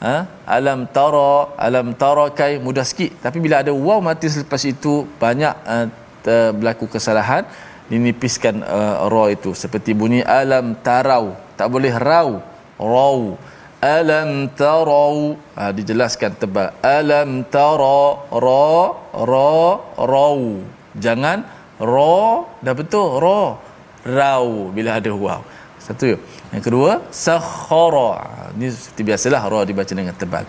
ha? 0.01 0.15
alam 0.45 0.89
tara 0.89 1.53
alam 1.57 1.93
tara 1.93 2.29
kai 2.33 2.57
mudah 2.57 2.85
sikit. 2.85 3.21
Tapi 3.25 3.37
bila 3.37 3.61
ada 3.61 3.73
waw 3.73 3.99
mati 4.01 4.29
selepas 4.29 4.61
itu 4.65 5.05
banyak 5.21 5.53
uh, 5.69 5.87
berlaku 6.57 6.89
kesalahan 6.89 7.45
dinipiskan 7.91 8.65
uh, 8.65 9.05
ra 9.13 9.23
itu. 9.29 9.53
Seperti 9.53 9.93
bunyi 9.93 10.21
alam 10.25 10.77
tarau. 10.81 11.37
Tak 11.55 11.67
boleh 11.69 11.93
rau 11.95 12.41
rau. 12.79 13.37
Alam 13.85 14.49
tarau. 14.57 15.37
Ha, 15.53 15.69
dijelaskan 15.69 16.41
tebal. 16.41 16.73
Alam 16.81 17.45
tara 17.53 18.17
ra 18.33 18.69
ra 19.13 19.55
rau. 20.01 20.41
Jangan 20.97 21.45
ra. 21.77 22.25
Dah 22.65 22.73
betul 22.73 23.21
ra 23.21 23.64
rau 24.05 24.69
bila 24.69 25.01
ada 25.01 25.11
waw 25.11 25.41
satu. 25.85 26.17
Yang 26.49 26.63
kedua 26.65 26.91
sakhara. 27.13 28.11
Ni 28.57 28.73
seperti 28.73 29.01
biasalah 29.05 29.41
ra 29.53 29.59
dibaca 29.69 29.93
dengan 29.93 30.15
tebal. 30.17 30.45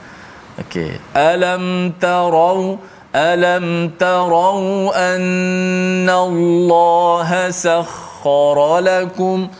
Okey. 0.63 0.97
Alam 1.13 1.93
tarau 2.01 2.81
alam 3.13 3.93
tarau 4.01 4.93
anna 4.93 6.17
allaha 6.25 7.53
sakhara 7.53 8.81
lakum. 8.81 9.53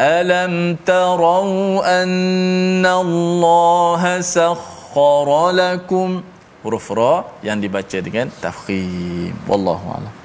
Alam 0.00 0.80
tarau 0.88 1.84
anna 1.84 2.92
allaha 3.04 4.14
sakhara 4.24 5.44
lakum. 5.60 6.24
Huruf 6.64 6.88
ra 6.96 7.28
yang 7.44 7.60
dibaca 7.60 7.98
dengan 8.00 8.32
tafkhim. 8.44 9.36
Wallahu 9.50 9.86
a'lam 9.96 10.17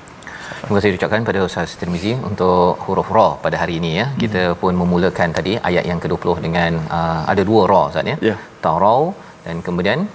Terima 0.64 0.80
kasih 0.80 0.92
diucapkan 0.96 1.26
pada 1.28 1.40
Ustaz 1.48 1.72
Tirmizi 1.80 2.12
untuk 2.28 2.80
huruf 2.88 3.10
ra 3.16 3.26
pada 3.46 3.58
hari 3.62 3.74
ini 3.80 3.90
ya. 4.00 4.06
Kita 4.22 4.44
hmm. 4.44 4.60
pun 4.62 4.74
memulakan 4.82 5.30
tadi 5.38 5.54
ayat 5.70 5.84
yang 5.90 6.00
ke-20 6.04 6.40
dengan 6.46 6.72
uh, 6.98 7.22
ada 7.32 7.44
dua 7.50 7.64
ra 7.72 7.82
Ustaz 7.92 8.12
ya. 8.12 8.16
Yeah. 8.30 8.38
Tarau 8.64 9.02
dan 9.46 9.60
kemudian 9.68 10.08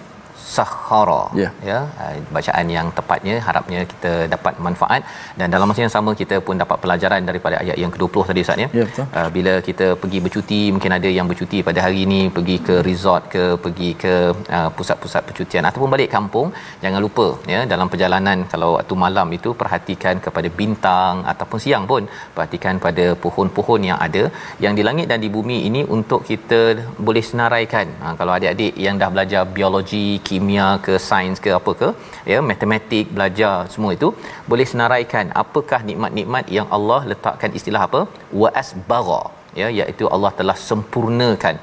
sahara 0.55 1.23
yeah. 1.41 1.53
ya 1.71 1.79
uh, 2.03 2.15
bacaan 2.37 2.67
yang 2.77 2.87
tepatnya 2.99 3.37
harapnya 3.47 3.81
kita 3.93 4.13
dapat 4.35 4.55
manfaat 4.67 5.03
dan 5.41 5.47
dalam 5.55 5.67
masa 5.71 5.81
yang 5.85 5.95
sama 5.97 6.11
kita 6.21 6.37
pun 6.47 6.57
dapat 6.63 6.79
pelajaran 6.85 7.29
daripada 7.31 7.57
ayat 7.63 7.77
yang 7.83 7.93
ke-20 7.95 8.25
tadi 8.31 8.43
Ustaz 8.47 8.59
ya 8.65 8.69
yeah, 8.79 8.87
betul. 8.91 9.07
Uh, 9.19 9.29
bila 9.37 9.55
kita 9.69 9.87
pergi 10.03 10.19
bercuti 10.27 10.61
mungkin 10.75 10.93
ada 10.99 11.11
yang 11.19 11.27
bercuti 11.33 11.61
pada 11.69 11.83
hari 11.87 12.01
ini 12.07 12.21
pergi 12.37 12.57
ke 12.69 12.77
resort 12.89 13.25
ke 13.35 13.45
pergi 13.65 13.91
ke 14.05 14.15
uh, 14.59 14.71
pusat-pusat 14.79 15.23
percutian 15.29 15.69
ataupun 15.71 15.91
balik 15.95 16.11
kampung 16.17 16.49
jangan 16.85 17.01
lupa 17.07 17.27
ya 17.55 17.61
dalam 17.73 17.89
perjalanan 17.93 18.39
kalau 18.55 18.71
waktu 18.79 18.97
malam 19.05 19.29
itu 19.39 19.53
perhatikan 19.63 20.17
kepada 20.27 20.49
bintang 20.61 21.15
ataupun 21.33 21.59
siang 21.67 21.85
pun 21.93 22.03
perhatikan 22.37 22.75
pada 22.87 23.07
pohon-pohon 23.25 23.83
yang 23.91 24.01
ada 24.07 24.25
yang 24.65 24.75
di 24.79 24.83
langit 24.89 25.07
dan 25.13 25.21
di 25.25 25.31
bumi 25.37 25.59
ini 25.69 25.81
untuk 25.97 26.21
kita 26.31 26.61
boleh 27.07 27.25
senaraikan 27.31 27.87
ha, 28.03 28.15
kalau 28.19 28.33
adik-adik 28.39 28.73
yang 28.87 28.97
dah 29.03 29.11
belajar 29.15 29.43
biologi 29.57 30.07
kimia 30.27 30.38
ke 30.87 30.95
sains 31.09 31.39
ke 31.45 31.51
apa 31.59 31.73
ke 31.81 31.89
ya 32.33 32.39
matematik 32.51 33.07
belajar 33.17 33.55
semua 33.75 33.93
itu 33.99 34.09
boleh 34.51 34.67
senaraikan 34.73 35.27
apakah 35.43 35.81
nikmat-nikmat 35.89 36.45
yang 36.57 36.69
Allah 36.77 37.01
letakkan 37.13 37.53
istilah 37.61 37.83
apa? 37.89 38.01
Wa 38.43 38.51
asbara 38.63 39.23
ya 39.61 39.69
iaitu 39.79 40.07
Allah 40.15 40.33
telah 40.41 40.57
sempurnakan. 40.69 41.57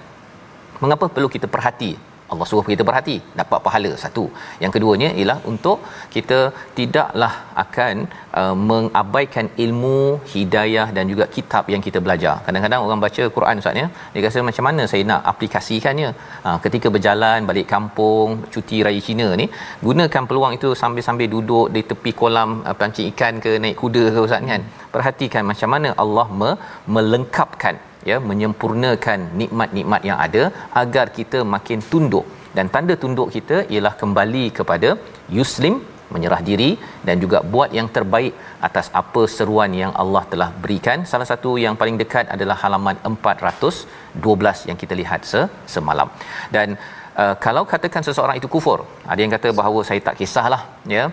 Mengapa 0.83 1.05
perlu 1.15 1.29
kita 1.35 1.47
perhati 1.55 1.91
Allah 2.33 2.45
suruh 2.49 2.65
kita 2.73 2.83
berhati 2.87 3.15
dapat 3.39 3.59
pahala 3.65 3.91
satu. 4.03 4.25
Yang 4.63 4.71
keduanya 4.75 5.09
ialah 5.19 5.37
untuk 5.51 5.77
kita 6.15 6.39
tidaklah 6.77 7.33
akan 7.63 7.95
uh, 8.39 8.55
mengabaikan 8.69 9.47
ilmu 9.65 9.99
hidayah 10.33 10.87
dan 10.97 11.05
juga 11.11 11.25
kitab 11.35 11.65
yang 11.73 11.83
kita 11.87 12.01
belajar. 12.05 12.35
Kadang-kadang 12.47 12.83
orang 12.87 13.01
baca 13.05 13.23
Quran 13.37 13.61
ustaz 13.61 13.81
ya 13.81 13.87
dia 14.13 14.23
rasa 14.27 14.45
macam 14.49 14.65
mana 14.69 14.83
saya 14.91 15.03
nak 15.11 15.21
aplikasikannya? 15.33 16.09
Uh, 16.47 16.57
ketika 16.65 16.89
berjalan 16.95 17.39
balik 17.51 17.67
kampung 17.73 18.29
cuti 18.55 18.79
raya 18.87 19.01
Cina 19.07 19.29
ni 19.41 19.47
gunakan 19.87 20.23
peluang 20.29 20.55
itu 20.59 20.71
sambil-sambil 20.83 21.29
duduk 21.35 21.67
di 21.77 21.83
tepi 21.91 22.13
kolam 22.21 22.49
uh, 22.69 22.75
pancing 22.81 23.09
ikan 23.13 23.35
ke 23.47 23.53
naik 23.65 23.77
kuda 23.83 24.05
ke 24.15 24.21
ustaz 24.27 24.51
kan? 24.53 24.63
Perhatikan 24.95 25.43
macam 25.51 25.69
mana 25.75 25.91
Allah 26.03 26.27
me- 26.41 26.57
melengkapkan 26.95 27.77
ya 28.09 28.17
menyempurnakan 28.29 29.19
nikmat-nikmat 29.41 30.01
yang 30.09 30.19
ada 30.27 30.43
agar 30.83 31.05
kita 31.17 31.41
makin 31.55 31.81
tunduk. 31.91 32.25
Dan 32.57 32.67
tanda 32.75 32.95
tunduk 33.03 33.29
kita 33.35 33.57
ialah 33.73 33.93
kembali 34.01 34.45
kepada 34.59 34.89
yuslim 35.37 35.75
menyerah 36.13 36.41
diri 36.49 36.69
dan 37.07 37.15
juga 37.23 37.37
buat 37.53 37.69
yang 37.77 37.87
terbaik 37.95 38.33
atas 38.67 38.87
apa 39.01 39.21
seruan 39.35 39.71
yang 39.81 39.93
Allah 40.03 40.23
telah 40.33 40.49
berikan. 40.63 40.99
Salah 41.11 41.27
satu 41.31 41.51
yang 41.63 41.75
paling 41.81 41.97
dekat 42.01 42.25
adalah 42.35 42.57
halaman 42.63 42.97
412 43.11 44.69
yang 44.69 44.77
kita 44.83 44.93
lihat 45.01 45.21
se- 45.31 45.49
semalam. 45.75 46.09
Dan 46.55 46.77
uh, 47.21 47.35
kalau 47.45 47.63
katakan 47.73 48.03
seseorang 48.07 48.37
itu 48.41 48.49
kufur 48.55 48.79
ada 49.11 49.19
yang 49.23 49.33
kata 49.35 49.49
bahawa 49.59 49.79
saya 49.89 50.01
tak 50.07 50.17
kisahlah 50.21 50.61
ya 50.97 51.05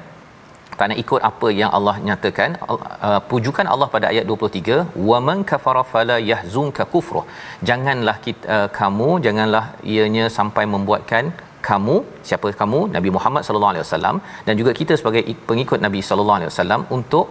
kerana 0.79 0.95
ikut 1.03 1.21
apa 1.31 1.49
yang 1.61 1.71
Allah 1.77 1.95
nyatakan 2.09 2.51
uh, 2.73 3.21
pujukan 3.31 3.67
Allah 3.75 3.89
pada 3.95 4.07
ayat 4.13 4.25
23 4.31 5.07
wa 5.11 5.19
man 5.27 5.39
kafara 5.51 5.83
fala 5.93 6.17
yahzunka 6.31 6.85
kufruh. 6.95 7.25
Janganlah 7.69 8.17
kita, 8.27 8.45
uh, 8.57 8.69
kamu 8.79 9.09
janganlah 9.27 9.65
ianya 9.95 10.27
sampai 10.39 10.65
membuatkan 10.75 11.25
kamu 11.69 11.97
siapa 12.29 12.49
kamu? 12.61 12.81
Nabi 12.97 13.11
Muhammad 13.17 13.43
sallallahu 13.47 13.73
alaihi 13.75 13.85
wasallam. 13.87 14.17
Dan 14.47 14.55
juga 14.61 14.73
kita 14.81 14.97
sebagai 15.01 15.23
pengikut 15.51 15.81
Nabi 15.87 16.03
sallallahu 16.09 16.39
alaihi 16.41 16.53
wasallam 16.53 16.83
untuk 16.97 17.29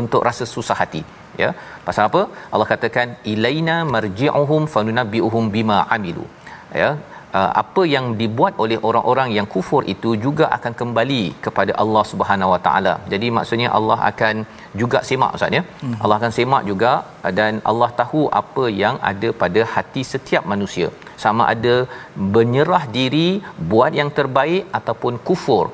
untuk 0.00 0.22
rasa 0.28 0.44
susah 0.54 0.76
hati 0.82 1.02
ya. 1.42 1.50
Pasal 1.88 2.04
apa? 2.10 2.22
Allah 2.52 2.68
katakan 2.74 3.08
ilaina 3.32 3.76
marji'uhum 3.96 4.62
fanunabbi'uhum 4.76 5.46
bima 5.56 5.80
amilu. 5.96 6.26
Ya 6.82 6.88
uh, 7.38 7.50
apa 7.62 7.82
yang 7.94 8.06
dibuat 8.20 8.54
oleh 8.64 8.78
orang-orang 8.88 9.28
yang 9.36 9.46
kufur 9.54 9.82
itu 9.94 10.10
juga 10.24 10.46
akan 10.56 10.72
kembali 10.80 11.22
kepada 11.46 11.72
Allah 11.84 12.04
Subhanahu 12.12 12.52
Wa 12.54 12.60
Taala. 12.66 12.94
Jadi 13.12 13.28
maksudnya 13.38 13.68
Allah 13.78 13.98
akan 14.10 14.34
juga 14.82 15.00
semak 15.08 15.36
ustaz 15.38 15.58
ya. 15.58 15.62
Hmm. 15.82 15.96
Allah 16.02 16.18
akan 16.20 16.34
semak 16.38 16.64
juga 16.70 16.92
dan 17.38 17.62
Allah 17.72 17.90
tahu 18.02 18.22
apa 18.42 18.66
yang 18.82 18.98
ada 19.12 19.30
pada 19.44 19.62
hati 19.76 20.04
setiap 20.12 20.44
manusia. 20.54 20.90
Sama 21.24 21.44
ada 21.54 21.76
menyerah 22.36 22.84
diri 22.98 23.28
buat 23.72 23.92
yang 24.00 24.10
terbaik 24.18 24.62
ataupun 24.78 25.16
kufur 25.28 25.66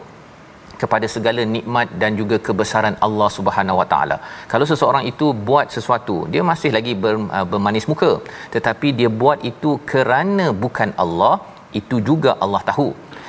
kepada 0.82 1.06
segala 1.14 1.42
nikmat 1.54 1.88
dan 2.02 2.12
juga 2.20 2.36
kebesaran 2.46 2.96
Allah 3.06 3.28
Subhanahu 3.36 3.80
Wa 3.80 3.86
Taala. 3.92 4.16
Kalau 4.52 4.66
seseorang 4.70 5.04
itu 5.12 5.26
buat 5.48 5.66
sesuatu, 5.76 6.16
dia 6.32 6.42
masih 6.50 6.70
lagi 6.76 6.92
ber, 7.02 7.14
uh, 7.36 7.46
bermanis 7.52 7.88
muka, 7.92 8.12
tetapi 8.54 8.90
dia 9.00 9.10
buat 9.22 9.40
itu 9.50 9.72
kerana 9.92 10.46
bukan 10.64 10.92
Allah, 11.04 11.34
itu 11.78 11.96
juga 12.11 12.33
Allah 12.44 12.62
tahu. 12.72 12.88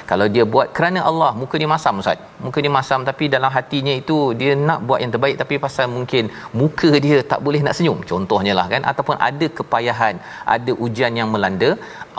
kalau 0.09 0.25
dia 0.35 0.43
buat 0.53 0.67
kerana 0.77 0.99
Allah 1.09 1.29
muka 1.41 1.55
dia 1.61 1.69
masam 1.73 1.99
ustaz. 2.01 2.19
Muka 2.45 2.59
dia 2.63 2.71
masam 2.77 3.01
tapi 3.09 3.25
dalam 3.35 3.51
hatinya 3.57 3.93
itu 4.01 4.17
dia 4.39 4.53
nak 4.67 4.79
buat 4.87 4.99
yang 5.03 5.11
terbaik 5.13 5.35
tapi 5.41 5.55
pasal 5.65 5.85
mungkin 5.95 6.23
muka 6.61 6.89
dia 7.05 7.17
tak 7.31 7.39
boleh 7.45 7.61
nak 7.65 7.75
senyum. 7.77 7.99
Contohnya 8.11 8.53
lah 8.59 8.65
kan? 8.73 8.83
Ataupun 8.91 9.15
ada 9.29 9.47
kepayahan 9.59 10.15
ada 10.55 10.71
ujian 10.85 11.19
yang 11.19 11.29
melanda 11.35 11.69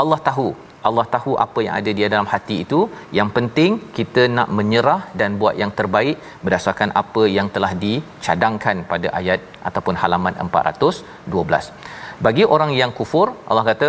Allah 0.02 0.20
tahu. 0.28 0.48
Allah 0.88 1.06
tahu 1.14 1.32
apa 1.44 1.58
yang 1.64 1.74
ada 1.80 1.90
di 1.96 2.08
dalam 2.14 2.28
hati 2.34 2.56
itu. 2.64 2.80
Yang 3.18 3.28
penting 3.36 3.72
kita 3.98 4.22
nak 4.36 4.48
menyerah 4.58 5.00
dan 5.20 5.36
buat 5.42 5.56
yang 5.62 5.72
terbaik 5.80 6.16
berdasarkan 6.44 6.92
apa 7.02 7.24
yang 7.38 7.50
telah 7.56 7.72
dicadangkan 7.84 8.78
pada 8.92 9.10
ayat 9.20 9.42
ataupun 9.70 9.96
halaman 10.04 10.34
412 10.46 12.00
bagi 12.26 12.44
orang 12.54 12.70
yang 12.80 12.90
kufur 12.98 13.26
Allah 13.50 13.64
kata 13.70 13.88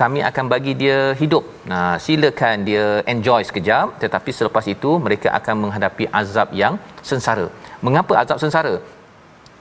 kami 0.00 0.20
akan 0.28 0.44
bagi 0.52 0.72
dia 0.82 0.98
hidup. 1.20 1.44
Nah, 1.70 1.94
silakan 2.04 2.64
dia 2.68 2.84
enjoy 3.12 3.40
sekejap 3.48 3.86
tetapi 4.02 4.30
selepas 4.38 4.64
itu 4.74 4.90
mereka 5.06 5.28
akan 5.38 5.54
menghadapi 5.62 6.06
azab 6.20 6.48
yang 6.62 6.76
sengsara. 7.10 7.46
Mengapa 7.86 8.14
azab 8.22 8.40
sengsara? 8.42 8.74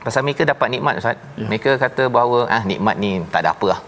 Pasal 0.05 0.21
mereka 0.27 0.43
dapat 0.51 0.67
nikmat 0.73 0.99
Ustaz. 1.01 1.17
Ya. 1.39 1.45
Mereka 1.49 1.71
kata 1.83 2.03
bahawa 2.15 2.39
ah 2.55 2.63
nikmat 2.71 2.95
ni 3.03 3.11
tak 3.33 3.41
ada 3.43 3.51
apa 3.55 3.67
lah. 3.71 3.79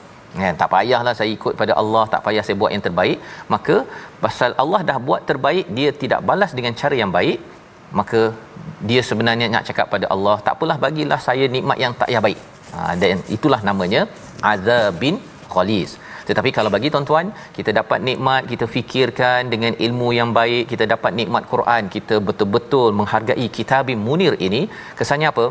Kan, 0.42 0.54
tak 0.60 0.70
payahlah 0.74 1.14
saya 1.18 1.30
ikut 1.38 1.54
pada 1.62 1.74
Allah, 1.82 2.04
tak 2.14 2.22
payah 2.26 2.44
saya 2.46 2.56
buat 2.62 2.72
yang 2.74 2.84
terbaik. 2.88 3.18
Maka 3.54 3.76
pasal 4.24 4.52
Allah 4.64 4.82
dah 4.90 4.98
buat 5.08 5.22
terbaik, 5.30 5.66
dia 5.78 5.90
tidak 6.04 6.22
balas 6.30 6.52
dengan 6.58 6.74
cara 6.82 6.96
yang 7.02 7.12
baik, 7.18 7.38
maka 8.00 8.22
dia 8.90 9.02
sebenarnya 9.10 9.48
nak 9.56 9.66
cakap 9.70 9.88
pada 9.94 10.06
Allah, 10.14 10.36
tak 10.46 10.54
apalah 10.58 10.78
bagilah 10.86 11.20
saya 11.28 11.46
nikmat 11.56 11.78
yang 11.84 11.94
tak 12.00 12.10
payah 12.10 12.24
baik. 12.28 12.40
Ha, 12.74 12.80
dan 13.02 13.22
itulah 13.36 13.62
namanya 13.70 14.02
azabin 14.54 15.18
khalis. 15.54 15.92
Tetapi 16.30 16.50
kalau 16.58 16.70
bagi 16.76 16.92
tuan-tuan, 16.94 17.28
kita 17.58 17.72
dapat 17.80 18.00
nikmat, 18.08 18.42
kita 18.52 18.68
fikirkan 18.76 19.52
dengan 19.54 19.74
ilmu 19.88 20.10
yang 20.20 20.32
baik, 20.40 20.64
kita 20.72 20.88
dapat 20.94 21.12
nikmat 21.20 21.46
Quran, 21.54 21.92
kita 21.96 22.18
betul-betul 22.30 22.90
menghargai 23.00 23.48
kitabim 23.58 24.02
munir 24.08 24.36
ini, 24.48 24.64
kesannya 25.02 25.30
apa? 25.34 25.46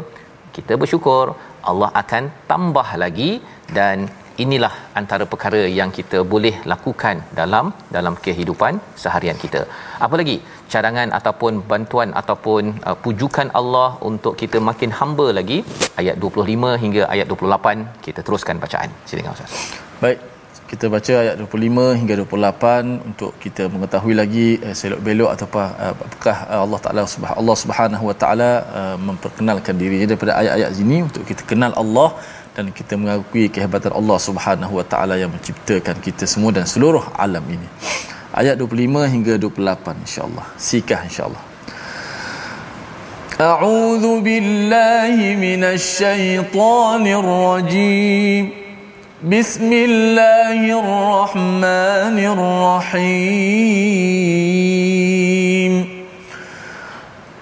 Kita 0.57 0.75
bersyukur, 0.81 1.27
Allah 1.71 1.91
akan 2.03 2.25
tambah 2.51 2.89
lagi 3.03 3.31
dan 3.79 3.99
inilah 4.45 4.75
antara 5.01 5.25
perkara 5.33 5.61
yang 5.79 5.91
kita 5.99 6.19
boleh 6.33 6.55
lakukan 6.73 7.17
dalam 7.41 7.67
dalam 7.97 8.15
kehidupan 8.25 8.81
seharian 9.03 9.39
kita. 9.45 9.63
Apa 10.07 10.17
lagi? 10.21 10.37
cadangan 10.73 11.09
ataupun 11.19 11.53
bantuan 11.71 12.11
ataupun 12.21 12.63
uh, 12.89 12.97
pujukan 13.05 13.49
Allah 13.61 13.89
untuk 14.11 14.35
kita 14.43 14.61
makin 14.69 14.93
hamba 15.01 15.27
lagi 15.39 15.59
ayat 16.03 16.17
25 16.27 16.83
hingga 16.85 17.03
ayat 17.15 17.27
28 17.37 18.05
kita 18.07 18.21
teruskan 18.29 18.63
bacaan 18.65 18.93
silakan 19.11 19.35
ustaz 19.37 19.57
baik 20.05 20.32
kita 20.72 20.86
baca 20.92 21.14
ayat 21.24 21.36
25 21.40 22.00
hingga 22.00 22.14
28 22.28 23.08
untuk 23.08 23.32
kita 23.44 23.64
mengetahui 23.74 24.14
lagi 24.22 24.48
uh, 24.68 24.76
selok 24.80 25.00
belok 25.08 25.30
ataupun 25.36 25.64
uh, 25.64 25.94
apakah 26.06 26.38
uh, 26.52 26.60
Allah 26.66 26.80
Taala 26.86 27.04
Subhanahu 27.14 27.40
Allah 27.42 27.58
Subhanahu 27.64 28.04
Wa 28.10 28.16
Taala 28.22 28.52
uh, 28.80 28.98
memperkenalkan 29.08 29.80
dirinya 29.82 30.08
daripada 30.12 30.36
ayat-ayat 30.42 30.72
ini 30.84 30.98
untuk 31.08 31.24
kita 31.30 31.48
kenal 31.48 31.72
Allah 31.84 32.10
dan 32.56 32.68
kita 32.80 33.00
mengakui 33.00 33.48
kehebatan 33.56 33.96
Allah 34.00 34.18
Subhanahu 34.28 34.74
Wa 34.80 34.86
Taala 34.92 35.16
yang 35.24 35.32
menciptakan 35.32 36.04
kita 36.04 36.28
semua 36.28 36.52
dan 36.52 36.68
seluruh 36.68 37.04
alam 37.16 37.46
ini 37.48 37.68
ayat 38.36 38.60
25 38.60 39.14
hingga 39.16 39.34
28 39.40 40.06
insyaallah 40.06 40.48
sikah 40.70 41.02
insyaallah 41.10 41.44
أعوذ 43.38 44.26
بالله 44.26 45.38
من 45.38 45.62
الشيطان 45.78 47.04
الرجيم 47.06 48.61
بسم 49.23 49.71
الله 49.73 50.83
الرحمن 50.83 52.19
الرحيم. 52.91 53.63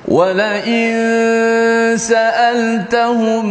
ولئن 0.09 0.93
سألتهم 1.97 3.47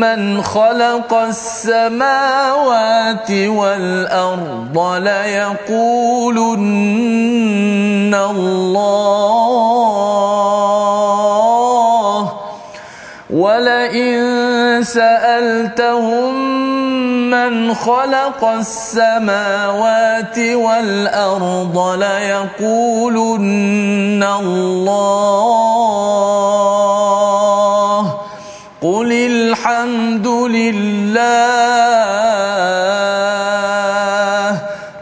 من 0.00 0.42
خلق 0.42 1.14
السماوات 1.14 3.30
والأرض 3.30 4.78
ليقولن 5.02 6.54
الله 8.14 10.39
ولئن 13.32 14.82
سألتهم 14.82 16.34
من 17.30 17.74
خلق 17.74 18.44
السماوات 18.44 20.38
والأرض 20.38 21.96
ليقولن 21.98 23.44
الله 24.40 25.80
قل 28.82 29.12
الحمد 29.12 30.26
لله 30.26 31.30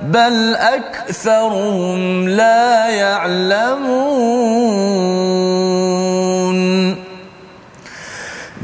بل 0.05 0.55
أكثرهم 0.57 2.29
لا 2.29 2.89
يعلمون 2.89 4.09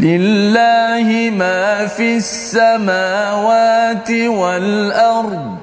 لله 0.05 1.31
ما 1.33 1.87
في 1.87 2.17
السماوات 2.17 4.11
والأرض. 4.11 5.57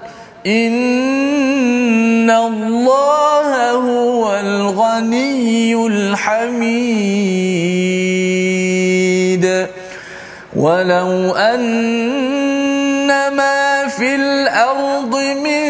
إن 0.47 2.30
الله 2.30 3.71
هو 3.71 4.39
الغني 4.39 5.88
الحميد. 5.88 7.21
ولو 10.56 11.32
أن 11.36 13.08
ما 13.36 13.88
في 13.88 14.15
الأرض 14.15 15.15
من 15.15 15.62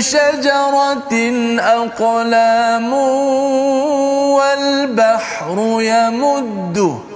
شجرة 0.00 1.12
أقلام 1.58 2.92
والبحر 4.32 5.56
يمده 5.80 7.11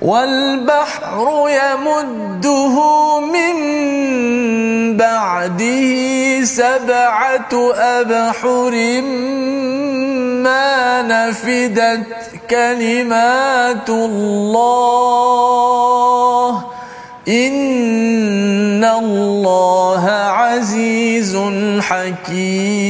والبحر 0.00 1.48
يمده 1.48 2.76
من 3.20 3.56
بعده 4.96 6.44
سبعة 6.44 7.72
أبحر 7.74 9.00
ما 10.42 11.02
نفدت 11.02 12.06
كلمات 12.50 13.90
الله. 13.90 15.10
إن 17.28 18.84
الله 18.84 20.10
عزيز 20.10 21.36
حكيم. 21.80 22.80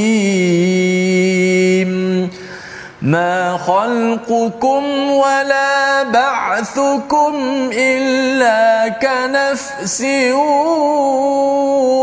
ما 3.02 3.56
خلقكم 3.56 5.10
ولا 5.10 6.02
بعثكم 6.02 7.34
إلا 7.72 8.88
كنفس 8.88 10.02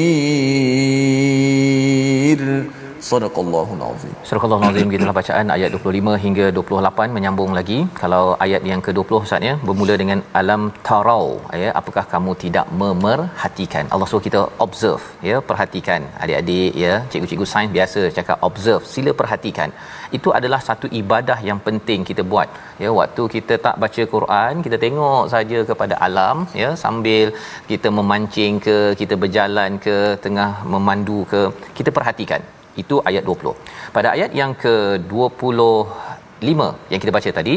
Sadaqallahul 3.11 3.81
azim. 3.87 4.13
Surah 4.29 4.43
Al-Azim 4.57 4.91
gitulah 4.95 5.15
bacaan 5.19 5.47
ayat 5.55 5.71
25 5.77 6.13
hingga 6.25 6.45
28 6.59 7.15
menyambung 7.17 7.53
lagi. 7.59 7.79
Kalau 8.01 8.25
ayat 8.45 8.63
yang 8.71 8.81
ke-20 8.87 9.15
Ustaz 9.27 9.47
ya, 9.49 9.55
bermula 9.67 9.95
dengan 10.03 10.19
alam 10.41 10.63
tarau 10.89 11.25
ya, 11.63 11.71
apakah 11.81 12.05
kamu 12.13 12.33
tidak 12.43 12.67
memerhatikan? 12.83 13.87
Allah 13.95 14.09
suruh 14.11 14.25
kita 14.27 14.43
observe 14.67 15.07
ya, 15.31 15.39
perhatikan. 15.49 16.07
Adik-adik 16.23 16.71
ya, 16.85 16.93
cikgu-cikgu 17.11 17.49
sains 17.55 17.75
biasa 17.79 18.03
cakap 18.19 18.39
observe, 18.51 18.85
sila 18.93 19.15
perhatikan. 19.23 19.73
Itu 20.19 20.31
adalah 20.39 20.61
satu 20.69 20.87
ibadah 21.01 21.39
yang 21.49 21.59
penting 21.67 22.07
kita 22.13 22.25
buat. 22.35 22.49
Ya, 22.85 22.93
waktu 23.01 23.23
kita 23.37 23.57
tak 23.67 23.77
baca 23.85 24.05
Quran, 24.15 24.63
kita 24.69 24.79
tengok 24.87 25.25
saja 25.35 25.59
kepada 25.73 25.97
alam 26.09 26.47
ya, 26.63 26.71
sambil 26.85 27.27
kita 27.73 27.91
memancing 27.99 28.63
ke, 28.69 28.79
kita 29.03 29.17
berjalan 29.25 29.83
ke, 29.89 29.99
tengah 30.27 30.51
memandu 30.75 31.21
ke, 31.35 31.43
kita 31.81 31.93
perhatikan 31.99 32.43
itu 32.83 32.97
ayat 33.11 33.23
20 33.29 33.55
pada 33.97 34.09
ayat 34.17 34.31
yang 34.41 34.53
ke-25 34.63 36.61
yang 36.93 37.01
kita 37.03 37.13
baca 37.17 37.31
tadi 37.39 37.55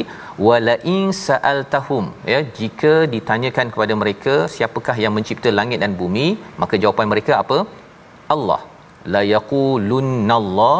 wala 0.47 0.75
in 0.93 1.03
sa'altahum 1.25 2.05
ya 2.31 2.39
jika 2.59 2.93
ditanyakan 3.13 3.67
kepada 3.73 3.93
mereka 4.01 4.35
siapakah 4.55 4.95
yang 5.03 5.13
mencipta 5.17 5.49
langit 5.59 5.79
dan 5.83 5.93
bumi? 6.01 6.27
Maka 6.61 6.75
jawapan 6.83 7.07
mereka 7.13 7.33
apa? 7.43 7.59
Allah. 8.35 8.61
La 9.13 9.21
yaqulunnallah 9.35 10.77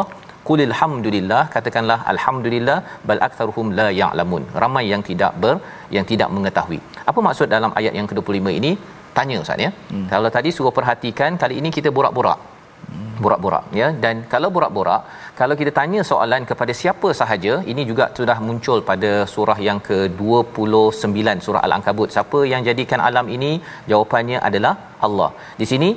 qulil 0.48 0.74
hamdulillah 0.80 1.42
katakanlah 1.54 1.98
alhamdulillah 2.12 2.78
bal 3.08 3.20
aktsaruhum 3.26 3.68
la 3.80 3.88
ya'lamun. 4.02 4.42
Ramai 4.64 4.84
yang 4.92 5.04
tidak 5.10 5.32
ber 5.44 5.56
yang 5.96 6.06
tidak 6.12 6.28
mengetahui. 6.36 6.80
Apa 7.10 7.20
maksud 7.28 7.48
dalam 7.56 7.72
ayat 7.80 7.94
yang 8.00 8.08
ke-25 8.10 8.48
ini? 8.60 8.72
Tanya 9.16 9.36
ustaz 9.44 9.64
ya. 9.64 9.70
Hmm. 9.90 10.06
kalau 10.12 10.30
tadi 10.36 10.50
suruh 10.56 10.74
perhatikan 10.78 11.32
kali 11.42 11.54
ini 11.60 11.68
kita 11.76 11.88
borak-borak 11.96 12.38
borak-borak 13.22 13.64
ya. 13.80 13.88
Dan 14.04 14.24
kalau 14.32 14.48
borak-borak 14.56 15.02
kalau 15.38 15.54
kita 15.60 15.72
tanya 15.78 16.00
soalan 16.10 16.42
kepada 16.50 16.72
siapa 16.80 17.08
sahaja 17.20 17.54
ini 17.72 17.84
juga 17.90 18.04
sudah 18.18 18.38
muncul 18.48 18.80
pada 18.90 19.12
surah 19.34 19.58
yang 19.68 19.80
ke-29 19.88 21.40
surah 21.46 21.62
al-ankabut. 21.68 22.10
Siapa 22.16 22.40
yang 22.52 22.62
jadikan 22.68 23.02
alam 23.08 23.28
ini? 23.36 23.52
Jawapannya 23.92 24.38
adalah 24.48 24.74
Allah. 25.06 25.30
Di 25.62 25.68
sini 25.72 25.90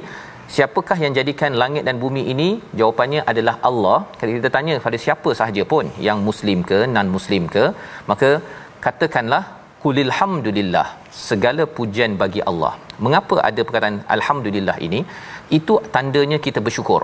siapakah 0.56 0.98
yang 1.04 1.14
jadikan 1.20 1.54
langit 1.64 1.84
dan 1.90 1.98
bumi 2.06 2.24
ini? 2.34 2.50
Jawapannya 2.82 3.22
adalah 3.34 3.56
Allah. 3.70 4.00
Kalau 4.20 4.34
kita 4.40 4.52
tanya 4.58 4.76
kepada 4.80 5.00
siapa 5.06 5.32
sahaja 5.42 5.66
pun 5.74 5.86
yang 6.08 6.20
muslim 6.30 6.62
ke 6.72 6.80
non 6.96 7.10
muslim 7.18 7.46
ke 7.56 7.66
maka 8.12 8.32
katakanlah 8.88 9.44
kulil 9.84 10.12
hamdulillah 10.18 10.88
segala 11.28 11.64
pujian 11.78 12.14
bagi 12.22 12.42
Allah 12.52 12.74
mengapa 13.06 13.36
ada 13.50 13.62
perkataan 13.68 13.98
alhamdulillah 14.16 14.78
ini? 14.88 15.00
Itu 15.58 15.76
tandanya 15.96 16.38
kita 16.46 16.62
bersyukur. 16.68 17.02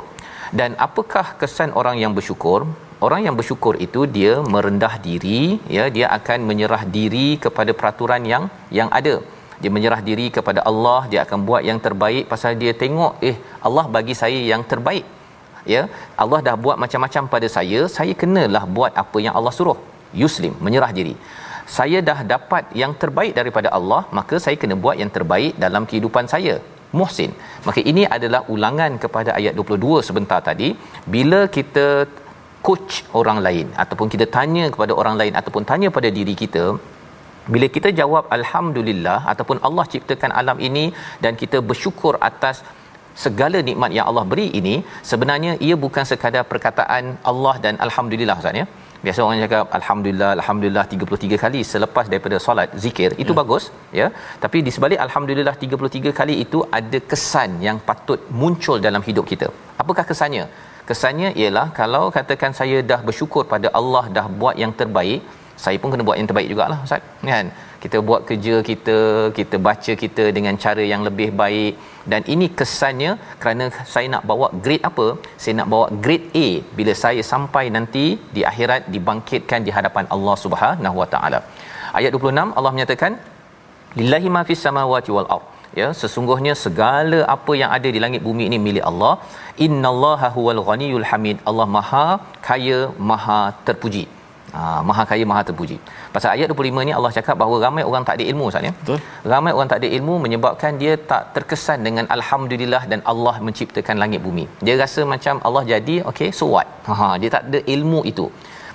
Dan 0.60 0.72
apakah 0.86 1.26
kesan 1.42 1.70
orang 1.82 1.96
yang 2.04 2.14
bersyukur? 2.18 2.60
Orang 3.06 3.22
yang 3.28 3.36
bersyukur 3.40 3.74
itu 3.86 4.02
dia 4.16 4.34
merendah 4.54 4.94
diri 5.06 5.42
ya 5.76 5.86
dia 5.96 6.08
akan 6.18 6.40
menyerah 6.50 6.84
diri 6.98 7.28
kepada 7.46 7.72
peraturan 7.80 8.22
yang 8.32 8.44
yang 8.78 8.90
ada. 9.00 9.16
Dia 9.62 9.72
menyerah 9.78 10.02
diri 10.10 10.28
kepada 10.38 10.62
Allah 10.70 11.02
dia 11.12 11.20
akan 11.26 11.40
buat 11.48 11.64
yang 11.70 11.80
terbaik 11.86 12.24
pasal 12.32 12.54
dia 12.62 12.74
tengok 12.84 13.14
eh 13.30 13.36
Allah 13.68 13.86
bagi 13.96 14.16
saya 14.22 14.40
yang 14.52 14.64
terbaik. 14.72 15.06
Ya 15.74 15.82
Allah 16.24 16.40
dah 16.48 16.56
buat 16.64 16.78
macam-macam 16.84 17.26
pada 17.34 17.48
saya 17.58 17.82
saya 17.98 18.14
kenalah 18.22 18.64
buat 18.78 18.94
apa 19.04 19.20
yang 19.26 19.36
Allah 19.40 19.54
suruh. 19.60 19.80
Yuslim 20.22 20.54
menyerah 20.66 20.92
diri 20.98 21.16
saya 21.78 22.00
dah 22.10 22.20
dapat 22.34 22.64
yang 22.82 22.94
terbaik 23.02 23.34
daripada 23.40 23.70
Allah 23.78 24.02
maka 24.18 24.36
saya 24.46 24.56
kena 24.62 24.76
buat 24.84 24.98
yang 25.02 25.12
terbaik 25.18 25.54
dalam 25.66 25.86
kehidupan 25.90 26.28
saya. 26.34 26.56
Muhsin. 27.00 27.32
Maka 27.68 27.82
ini 27.92 28.04
adalah 28.16 28.42
ulangan 28.54 28.92
kepada 29.04 29.32
ayat 29.38 29.54
22 29.62 30.08
sebentar 30.08 30.40
tadi. 30.50 30.68
Bila 31.14 31.40
kita 31.58 31.86
coach 32.68 32.94
orang 33.20 33.40
lain 33.46 33.68
ataupun 33.84 34.08
kita 34.14 34.26
tanya 34.36 34.66
kepada 34.74 34.94
orang 35.02 35.16
lain 35.22 35.34
ataupun 35.40 35.64
tanya 35.72 35.90
pada 35.98 36.10
diri 36.18 36.36
kita 36.44 36.66
bila 37.54 37.68
kita 37.76 37.90
jawab 38.00 38.24
alhamdulillah 38.38 39.18
ataupun 39.32 39.58
Allah 39.68 39.86
ciptakan 39.94 40.32
alam 40.42 40.58
ini 40.68 40.86
dan 41.24 41.34
kita 41.42 41.60
bersyukur 41.70 42.14
atas 42.30 42.58
segala 43.24 43.58
nikmat 43.70 43.92
yang 43.98 44.06
Allah 44.10 44.26
beri 44.32 44.48
ini 44.60 44.76
sebenarnya 45.12 45.52
ia 45.68 45.76
bukan 45.86 46.06
sekadar 46.12 46.44
perkataan 46.52 47.04
Allah 47.32 47.56
dan 47.66 47.76
alhamdulillah 47.88 48.38
Ustaz 48.42 48.62
ya 48.62 48.66
biasa 49.06 49.20
orang 49.26 49.40
cakap 49.46 49.66
alhamdulillah 49.78 50.30
alhamdulillah 50.38 50.84
33 50.96 51.40
kali 51.44 51.62
selepas 51.72 52.06
daripada 52.12 52.38
solat 52.46 52.70
zikir. 52.84 53.10
Itu 53.24 53.34
ya. 53.34 53.38
bagus 53.42 53.64
ya. 54.00 54.08
Tapi 54.44 54.58
di 54.68 54.74
sebalik 54.76 55.00
alhamdulillah 55.06 55.56
33 55.64 56.20
kali 56.20 56.36
itu 56.46 56.62
ada 56.80 57.02
kesan 57.12 57.52
yang 57.68 57.80
patut 57.90 58.20
muncul 58.42 58.80
dalam 58.88 59.04
hidup 59.08 59.28
kita. 59.32 59.50
Apakah 59.84 60.06
kesannya? 60.12 60.46
Kesannya 60.90 61.30
ialah 61.42 61.68
kalau 61.80 62.04
katakan 62.18 62.52
saya 62.60 62.80
dah 62.92 63.00
bersyukur 63.08 63.44
pada 63.54 63.68
Allah 63.80 64.06
dah 64.18 64.26
buat 64.42 64.56
yang 64.64 64.74
terbaik 64.82 65.22
saya 65.64 65.78
pun 65.82 65.90
kena 65.94 66.04
buat 66.08 66.18
yang 66.20 66.30
terbaik 66.30 66.50
jugalah 66.52 66.78
ustaz. 66.86 67.04
Kan? 67.32 67.48
Kita 67.84 67.98
buat 68.08 68.22
kerja 68.30 68.56
kita 68.70 68.98
kita 69.38 69.56
baca 69.68 69.94
kita 70.04 70.26
dengan 70.38 70.56
cara 70.64 70.84
yang 70.92 71.02
lebih 71.08 71.30
baik. 71.42 71.74
Dan 72.12 72.22
ini 72.34 72.48
kesannya 72.60 73.12
kerana 73.42 73.66
saya 73.94 74.08
nak 74.14 74.24
bawa 74.30 74.48
grade 74.66 74.86
apa? 74.90 75.08
Saya 75.44 75.54
nak 75.60 75.70
bawa 75.74 75.88
grade 76.06 76.28
A. 76.46 76.48
Bila 76.78 76.94
saya 77.04 77.22
sampai 77.32 77.66
nanti 77.78 78.06
di 78.36 78.44
akhirat 78.52 78.90
dibangkitkan 78.96 79.62
di 79.68 79.74
hadapan 79.78 80.08
Allah 80.16 80.36
Subhanahu 80.46 80.98
Wa 81.02 81.08
Taala. 81.16 81.42
Ayat 82.00 82.12
26 82.20 82.58
Allah 82.60 82.72
menyatakan 82.76 83.14
lillahi 84.00 84.30
ma 84.38 84.44
fis 84.50 84.64
samawati 84.68 85.12
wal 85.18 85.30
ard. 85.38 85.48
Ya 85.82 85.88
sesungguhnya 86.00 86.54
segala 86.66 87.20
apa 87.36 87.52
yang 87.60 87.72
ada 87.78 87.90
di 87.96 88.00
langit 88.04 88.22
bumi 88.28 88.44
ini 88.50 88.58
milik 88.66 88.86
Allah. 88.90 89.14
Innallaha 89.68 90.28
huwal 90.36 90.62
ghaniyul 90.70 91.08
hamid. 91.12 91.38
Allah 91.52 91.68
maha 91.78 92.08
kaya 92.50 92.82
maha 93.12 93.40
terpuji 93.70 94.06
Ha, 94.56 94.62
maha 94.88 95.04
kaya 95.12 95.26
maha 95.32 95.42
terpuji. 95.50 95.78
Pasal 96.16 96.30
ayat 96.36 96.48
25 96.54 96.88
ni 96.88 96.92
Allah 96.98 97.12
cakap 97.18 97.36
bahawa 97.42 97.56
ramai 97.66 97.84
orang 97.90 98.04
tak 98.08 98.16
ada 98.18 98.26
ilmu 98.32 98.44
Ustaz 98.50 98.68
ya. 98.68 98.74
Betul. 98.82 99.00
Ramai 99.34 99.52
orang 99.58 99.70
tak 99.72 99.80
ada 99.82 99.90
ilmu 99.98 100.16
menyebabkan 100.26 100.78
dia 100.82 100.94
tak 101.12 101.24
terkesan 101.36 101.80
dengan 101.88 102.06
alhamdulillah 102.16 102.84
dan 102.92 103.02
Allah 103.14 103.36
menciptakan 103.48 103.98
langit 104.04 104.22
bumi. 104.26 104.46
Dia 104.66 104.76
rasa 104.84 105.04
macam 105.14 105.42
Allah 105.50 105.64
jadi 105.74 105.96
okey 106.12 106.30
so 106.40 106.48
what? 106.56 106.68
Ha 106.90 107.08
dia 107.22 107.32
tak 107.38 107.46
ada 107.50 107.62
ilmu 107.76 108.02
itu. 108.14 108.28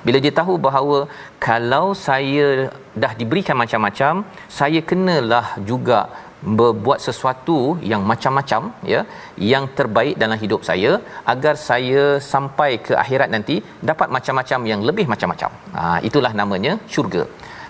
Bila 0.07 0.19
dia 0.25 0.33
tahu 0.41 0.55
bahawa 0.67 0.99
kalau 1.47 1.87
saya 2.07 2.47
dah 3.03 3.13
diberikan 3.21 3.57
macam-macam, 3.63 4.15
saya 4.59 4.81
kenalah 4.91 5.47
juga 5.71 5.99
berbuat 6.59 6.99
sesuatu 7.07 7.59
yang 7.91 8.03
macam-macam 8.11 8.63
ya 8.93 9.01
yang 9.53 9.65
terbaik 9.79 10.17
dalam 10.23 10.39
hidup 10.45 10.61
saya 10.69 10.93
agar 11.33 11.55
saya 11.69 12.05
sampai 12.33 12.71
ke 12.87 12.95
akhirat 13.03 13.29
nanti 13.35 13.59
dapat 13.91 14.09
macam-macam 14.17 14.61
yang 14.71 14.81
lebih 14.91 15.07
macam-macam. 15.13 15.51
Ha 15.77 15.83
itulah 16.09 16.33
namanya 16.41 16.75
syurga. 16.95 17.25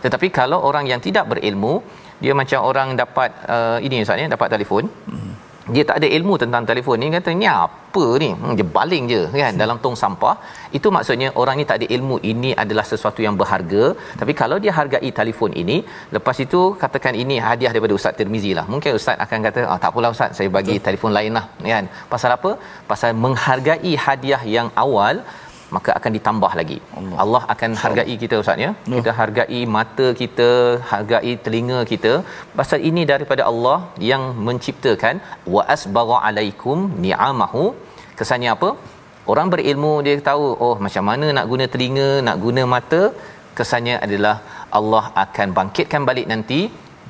Tetapi 0.04 0.28
kalau 0.38 0.60
orang 0.70 0.86
yang 0.92 1.00
tidak 1.08 1.26
berilmu 1.32 1.74
dia 2.22 2.34
macam 2.40 2.60
orang 2.70 2.88
dapat 3.02 3.30
uh, 3.56 3.78
ini 3.86 4.02
ustaz 4.04 4.22
ya 4.22 4.28
dapat 4.36 4.48
telefon. 4.54 4.86
Hmm 5.10 5.47
dia 5.74 5.84
tak 5.88 5.96
ada 6.00 6.08
ilmu 6.16 6.34
tentang 6.42 6.64
telefon 6.70 6.96
ni 7.02 7.08
kata 7.16 7.30
ni 7.40 7.46
apa 7.52 8.04
ni? 8.22 8.28
Hmm, 8.40 8.54
dia 8.58 8.66
baling 8.76 9.04
je 9.12 9.20
kan 9.42 9.54
dalam 9.62 9.76
tong 9.84 9.96
sampah. 10.02 10.34
Itu 10.78 10.88
maksudnya 10.96 11.28
orang 11.40 11.56
ni 11.60 11.64
tak 11.70 11.78
ada 11.80 11.86
ilmu 11.96 12.16
ini 12.32 12.50
adalah 12.62 12.84
sesuatu 12.92 13.20
yang 13.26 13.36
berharga. 13.40 13.84
Tapi 14.20 14.32
kalau 14.40 14.58
dia 14.64 14.72
hargai 14.78 15.10
telefon 15.20 15.52
ini 15.62 15.76
lepas 16.16 16.36
itu 16.46 16.60
katakan 16.82 17.16
ini 17.22 17.36
hadiah 17.48 17.72
daripada 17.74 17.96
Ustaz 17.98 18.16
Tirmizi 18.20 18.52
lah. 18.58 18.66
Mungkin 18.74 19.00
Ustaz 19.00 19.18
akan 19.26 19.38
kata 19.48 19.60
ah, 19.72 19.78
tak 19.82 19.90
apalah 19.92 20.12
Ustaz 20.16 20.30
saya 20.38 20.50
bagi 20.58 20.76
Betul. 20.76 20.86
telefon 20.88 21.12
lain 21.18 21.32
lah 21.38 21.44
kan. 21.72 21.86
Pasal 22.14 22.32
apa? 22.38 22.52
Pasal 22.92 23.12
menghargai 23.24 23.94
hadiah 24.06 24.42
yang 24.56 24.70
awal 24.84 25.16
maka 25.76 25.90
akan 25.98 26.12
ditambah 26.16 26.52
lagi. 26.60 26.78
Allah, 26.98 27.16
Allah 27.24 27.42
akan 27.54 27.70
so. 27.76 27.80
hargai 27.84 28.14
kita 28.22 28.34
ustaz 28.42 28.64
ya. 28.64 28.70
No. 28.90 28.96
Kita 28.98 29.12
hargai 29.20 29.60
mata 29.76 30.06
kita, 30.20 30.48
hargai 30.90 31.32
telinga 31.44 31.78
kita. 31.92 32.12
Pasal 32.60 32.80
ini 32.90 33.04
daripada 33.12 33.44
Allah 33.50 33.78
yang 34.10 34.22
menciptakan 34.48 35.16
wa 35.54 35.64
asbagha 35.76 36.18
alaikum 36.28 36.78
ni'amahu. 37.06 37.64
Kesannya 38.20 38.50
apa? 38.56 38.70
Orang 39.32 39.48
berilmu 39.52 39.94
dia 40.06 40.20
tahu 40.30 40.46
oh 40.66 40.76
macam 40.84 41.04
mana 41.10 41.26
nak 41.38 41.46
guna 41.52 41.64
telinga, 41.74 42.10
nak 42.28 42.36
guna 42.44 42.64
mata. 42.74 43.02
Kesannya 43.58 43.96
adalah 44.06 44.36
Allah 44.78 45.04
akan 45.24 45.48
bangkitkan 45.58 46.02
balik 46.08 46.26
nanti 46.32 46.60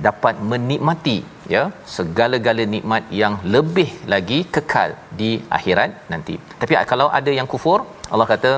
dapat 0.07 0.35
menikmati 0.51 1.17
ya 1.55 1.63
segala-gala 1.97 2.65
nikmat 2.75 3.05
yang 3.21 3.35
lebih 3.55 3.89
lagi 4.13 4.39
kekal 4.57 4.91
di 5.21 5.31
akhirat 5.59 5.91
nanti. 6.13 6.37
Tapi 6.63 6.75
kalau 6.93 7.09
ada 7.19 7.33
yang 7.39 7.49
kufur, 7.55 7.79
Allah 8.13 8.29
kata 8.35 8.53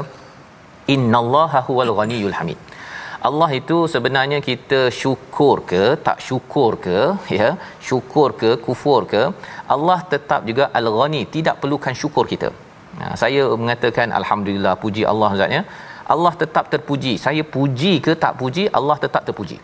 innallaha 0.94 1.60
huwal 1.68 1.92
ghaniyul 2.00 2.36
hamid. 2.38 2.58
Allah 3.28 3.48
itu 3.60 3.76
sebenarnya 3.94 4.38
kita 4.48 4.80
syukur 5.00 5.56
ke 5.70 5.82
tak 6.06 6.18
syukur 6.26 6.70
ke 6.84 6.98
ya 7.38 7.48
syukur 7.88 8.28
ke 8.40 8.50
kufur 8.66 9.00
ke 9.12 9.22
Allah 9.74 9.98
tetap 10.12 10.40
juga 10.50 10.66
al-ghani 10.78 11.22
tidak 11.34 11.56
perlukan 11.62 11.96
syukur 12.02 12.24
kita. 12.32 12.48
Nah, 13.00 13.12
saya 13.22 13.42
mengatakan 13.62 14.08
alhamdulillah 14.20 14.74
puji 14.84 15.02
Allah 15.12 15.30
zatnya 15.40 15.62
Allah 16.14 16.32
tetap 16.42 16.64
terpuji. 16.72 17.12
Saya 17.24 17.42
puji 17.56 17.92
ke 18.06 18.14
tak 18.24 18.32
puji 18.40 18.64
Allah 18.78 18.96
tetap 19.04 19.22
terpuji. 19.28 19.58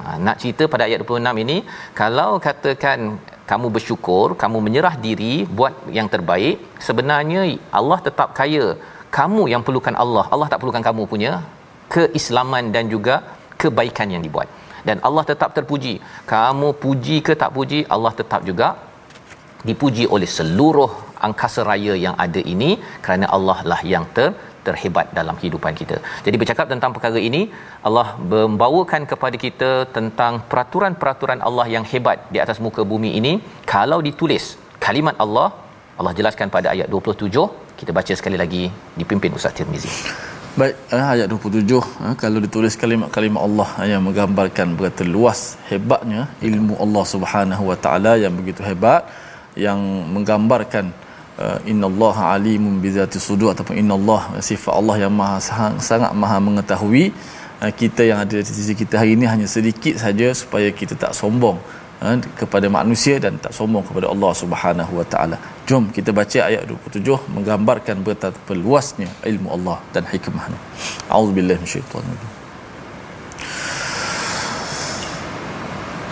Ha, 0.00 0.04
nak 0.26 0.36
cerita 0.40 0.64
pada 0.72 0.84
ayat 0.88 1.00
26 1.04 1.42
ini 1.44 1.56
kalau 2.00 2.30
katakan 2.46 2.98
kamu 3.50 3.66
bersyukur, 3.76 4.26
kamu 4.42 4.58
menyerah 4.66 4.94
diri 5.06 5.34
buat 5.58 5.74
yang 5.98 6.08
terbaik, 6.14 6.56
sebenarnya 6.86 7.42
Allah 7.80 7.98
tetap 8.06 8.28
kaya. 8.40 8.66
Kamu 9.18 9.42
yang 9.52 9.62
perlukan 9.66 9.96
Allah. 10.02 10.24
Allah 10.34 10.48
tak 10.52 10.60
perlukan 10.60 10.84
kamu 10.88 11.02
punya 11.12 11.32
keislaman 11.94 12.72
dan 12.74 12.84
juga 12.94 13.16
kebaikan 13.62 14.08
yang 14.14 14.22
dibuat. 14.26 14.48
Dan 14.88 14.96
Allah 15.08 15.24
tetap 15.30 15.50
terpuji. 15.56 15.94
Kamu 16.32 16.68
puji 16.84 17.16
ke 17.26 17.32
tak 17.42 17.50
puji 17.56 17.80
Allah 17.94 18.12
tetap 18.20 18.40
juga 18.50 18.68
dipuji 19.68 20.04
oleh 20.14 20.28
seluruh 20.36 20.90
angkasa 21.26 21.60
raya 21.70 21.94
yang 22.04 22.16
ada 22.24 22.40
ini 22.54 22.70
kerana 23.04 23.26
Allah 23.36 23.58
lah 23.70 23.80
yang 23.92 24.06
ter 24.16 24.30
terhebat 24.66 25.06
dalam 25.18 25.34
kehidupan 25.40 25.72
kita. 25.80 25.96
Jadi 26.26 26.36
bercakap 26.42 26.66
tentang 26.72 26.90
perkara 26.96 27.20
ini, 27.28 27.42
Allah 27.88 28.06
membawakan 28.32 29.04
kepada 29.12 29.36
kita 29.44 29.70
tentang 29.96 30.42
peraturan-peraturan 30.50 31.40
Allah 31.48 31.66
yang 31.76 31.86
hebat 31.92 32.18
di 32.34 32.40
atas 32.44 32.60
muka 32.66 32.84
bumi 32.92 33.12
ini. 33.20 33.32
Kalau 33.74 33.98
ditulis 34.08 34.46
kalimat 34.86 35.16
Allah, 35.24 35.48
Allah 36.00 36.12
jelaskan 36.20 36.48
pada 36.56 36.68
ayat 36.74 36.88
27, 36.90 37.30
kita 37.80 37.90
baca 37.98 38.12
sekali 38.20 38.38
lagi 38.42 38.64
dipimpin 39.00 39.34
Ustaz 39.38 39.54
Tirmizi. 39.58 39.92
Baik, 40.60 40.74
eh, 40.92 41.04
ayat 41.14 41.26
27 41.32 41.80
eh, 42.06 42.14
kalau 42.22 42.38
ditulis 42.44 42.74
kalimat-kalimat 42.82 43.40
Allah 43.48 43.68
eh, 43.80 43.88
yang 43.92 44.02
menggambarkan 44.04 44.76
berapa 44.78 45.02
luas 45.14 45.56
hebatnya 45.70 46.22
ilmu 46.48 46.74
Allah 46.84 47.04
Subhanahu 47.12 47.72
Wa 47.72 47.76
Taala 47.84 48.12
yang 48.20 48.36
begitu 48.40 48.60
hebat 48.60 49.08
yang 49.56 49.80
menggambarkan 50.14 50.92
uh, 51.43 51.59
innallaha 51.71 52.35
alimun 52.35 52.75
bizati 52.85 53.19
sudur 53.27 53.49
ataupun 53.53 53.75
innallah 53.81 54.21
sifat 54.49 54.73
Allah 54.79 54.95
yang 55.03 55.13
maha 55.19 55.37
sangat 55.89 56.11
maha 56.21 56.37
mengetahui 56.47 57.03
uh, 57.61 57.71
kita 57.81 58.01
yang 58.09 58.19
ada 58.25 58.37
di 58.47 58.51
sisi 58.59 58.73
kita 58.81 59.01
hari 59.01 59.13
ini 59.17 59.25
hanya 59.33 59.47
sedikit 59.55 59.95
saja 60.03 60.27
supaya 60.41 60.69
kita 60.79 60.93
tak 61.03 61.13
sombong 61.19 61.57
uh, 62.05 62.15
kepada 62.41 62.67
manusia 62.77 63.15
dan 63.25 63.37
tak 63.45 63.53
sombong 63.59 63.85
kepada 63.89 64.07
Allah 64.13 64.31
Subhanahu 64.41 64.93
wa 64.99 65.05
taala. 65.13 65.37
Jom 65.69 65.91
kita 65.97 66.09
baca 66.19 66.39
ayat 66.49 66.63
27 66.69 67.03
menggambarkan 67.35 68.01
betapa 68.07 68.51
luasnya 68.63 69.09
ilmu 69.31 69.49
Allah 69.57 69.77
dan 69.93 70.03
hikmahnya. 70.13 70.59
Auzubillahi 71.17 71.59
minasyaitanir 71.63 72.17
rajim. 72.17 72.37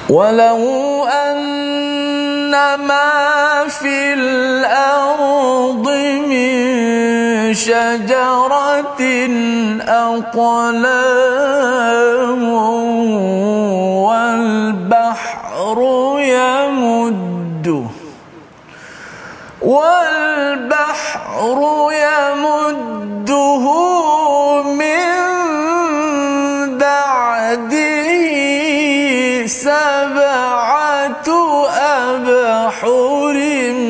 ولو 0.09 0.61
أن 1.05 1.37
ما 2.54 3.68
في 3.68 4.14
الأرض 4.14 5.88
من 6.28 7.54
شجرة 7.54 9.02
أقلام 10.80 11.42
والبحر 14.04 15.78
يمده 16.20 17.82
والبحر 19.62 21.58
يمده 21.92 23.64
من 24.62 25.10
بعده 26.78 28.10
سبعة 29.46 30.79
حرم 32.80 33.80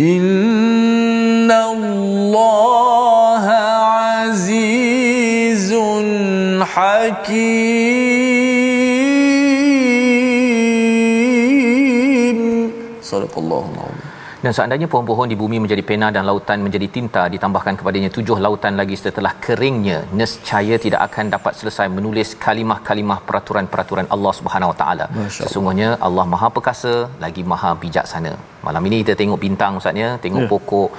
إن 0.00 1.50
الله 1.50 3.44
عزيز 4.20 5.74
حكيم. 6.62 7.60
صدق 13.02 13.38
الله 13.38 13.79
Dan 14.44 14.52
seandainya 14.56 14.86
pohon-pohon 14.92 15.28
di 15.32 15.36
bumi 15.40 15.56
menjadi 15.64 15.82
pena 15.88 16.06
dan 16.16 16.24
lautan 16.28 16.58
menjadi 16.66 16.86
tinta 16.94 17.22
ditambahkan 17.34 17.74
kepadanya 17.80 18.10
tujuh 18.16 18.36
lautan 18.44 18.74
lagi 18.80 18.96
setelah 19.02 19.32
keringnya 19.46 19.98
nescaya 20.20 20.76
tidak 20.84 21.00
akan 21.08 21.24
dapat 21.34 21.52
selesai 21.60 21.86
menulis 21.96 22.28
kalimah-kalimah 22.44 23.18
peraturan-peraturan 23.28 24.08
Allah 24.14 24.32
Subhanahu 24.38 24.72
Wa 24.72 24.78
Taala. 24.80 25.06
Sesungguhnya 25.40 25.88
Allah 26.08 26.24
Maha 26.34 26.48
Perkasa 26.56 26.94
lagi 27.24 27.44
Maha 27.52 27.72
Bijaksana. 27.82 28.32
Malam 28.66 28.82
ini 28.88 28.96
kita 29.02 29.14
tengok 29.20 29.40
bintang 29.44 29.76
ustaznya, 29.80 30.08
tengok 30.24 30.42
yeah. 30.44 30.50
pokok, 30.52 30.90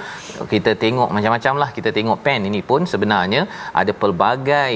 kita 0.54 0.72
tengok 0.84 1.08
macam-macam 1.16 1.54
lah. 1.62 1.70
Kita 1.76 1.90
tengok 1.98 2.18
pen 2.26 2.46
ini 2.50 2.62
pun 2.70 2.82
sebenarnya 2.92 3.42
ada 3.82 3.92
pelbagai 4.02 4.74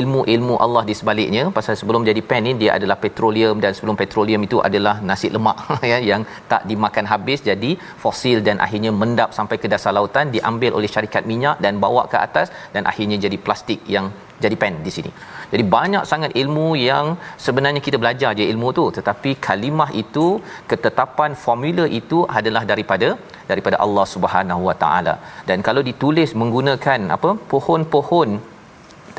ilmu-ilmu 0.00 0.54
Allah 0.64 0.82
di 0.88 0.94
sebaliknya 1.00 1.42
pasal 1.56 1.74
sebelum 1.80 2.02
jadi 2.08 2.22
pen 2.30 2.42
ni 2.46 2.52
dia 2.62 2.70
adalah 2.78 2.96
petroleum 3.04 3.56
dan 3.64 3.72
sebelum 3.76 3.96
petroleum 4.02 4.42
itu 4.48 4.58
adalah 4.68 4.94
nasi 5.08 5.28
lemak 5.36 5.58
ya 5.92 5.98
yang 6.10 6.22
tak 6.52 6.62
dimakan 6.70 7.06
habis 7.12 7.40
jadi 7.50 7.70
fosil 8.04 8.40
dan 8.48 8.58
akhirnya 8.66 8.92
mendap 9.02 9.32
sampai 9.38 9.58
ke 9.62 9.68
dasar 9.74 9.92
lautan 9.98 10.34
diambil 10.36 10.72
oleh 10.78 10.90
syarikat 10.94 11.24
minyak 11.32 11.58
dan 11.66 11.74
bawa 11.84 12.04
ke 12.12 12.18
atas 12.26 12.48
dan 12.76 12.84
akhirnya 12.92 13.18
jadi 13.26 13.38
plastik 13.46 13.82
yang 13.96 14.08
jadi 14.44 14.56
pen 14.62 14.74
di 14.86 14.92
sini. 14.96 15.10
Jadi 15.52 15.64
banyak 15.74 16.04
sangat 16.10 16.30
ilmu 16.42 16.66
yang 16.88 17.06
sebenarnya 17.44 17.80
kita 17.86 17.96
belajar 18.02 18.30
je 18.38 18.44
ilmu 18.52 18.68
tu 18.78 18.84
tetapi 18.98 19.30
kalimah 19.46 19.90
itu 20.02 20.26
ketetapan 20.70 21.32
formula 21.44 21.84
itu 22.00 22.18
adalah 22.38 22.62
daripada 22.72 23.08
daripada 23.50 23.76
Allah 23.84 24.06
Subhanahu 24.14 24.62
Wa 24.68 24.76
Taala. 24.82 25.14
Dan 25.48 25.58
kalau 25.68 25.84
ditulis 25.90 26.32
menggunakan 26.42 27.00
apa 27.16 27.32
pohon-pohon 27.52 28.30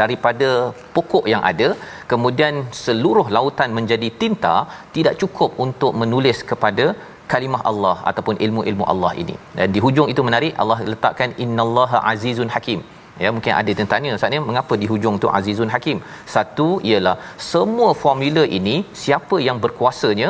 daripada 0.02 0.50
pokok 0.96 1.26
yang 1.34 1.44
ada 1.52 1.68
kemudian 2.12 2.56
seluruh 2.86 3.28
lautan 3.38 3.70
menjadi 3.78 4.10
tinta 4.22 4.56
tidak 4.96 5.16
cukup 5.22 5.52
untuk 5.66 5.94
menulis 6.02 6.40
kepada 6.52 6.88
kalimah 7.32 7.62
Allah 7.72 7.96
ataupun 8.10 8.36
ilmu-ilmu 8.46 8.86
Allah 8.94 9.12
ini. 9.24 9.36
Dan 9.58 9.68
di 9.76 9.80
hujung 9.86 10.10
itu 10.14 10.22
menarik 10.28 10.54
Allah 10.64 10.80
letakkan 10.92 11.32
innallaha 11.46 12.00
azizun 12.14 12.52
hakim. 12.56 12.82
Ya 13.24 13.30
mungkin 13.36 13.54
ada 13.60 13.72
yang 13.80 13.90
tanya 13.94 14.12
saatnya 14.22 14.42
mengapa 14.50 14.74
di 14.82 14.88
hujung 14.92 15.16
tu 15.24 15.30
azizun 15.38 15.72
hakim? 15.76 16.00
Satu 16.34 16.68
ialah 16.90 17.16
semua 17.52 17.90
formula 18.04 18.44
ini 18.60 18.76
siapa 19.04 19.38
yang 19.48 19.60
berkuasanya? 19.64 20.30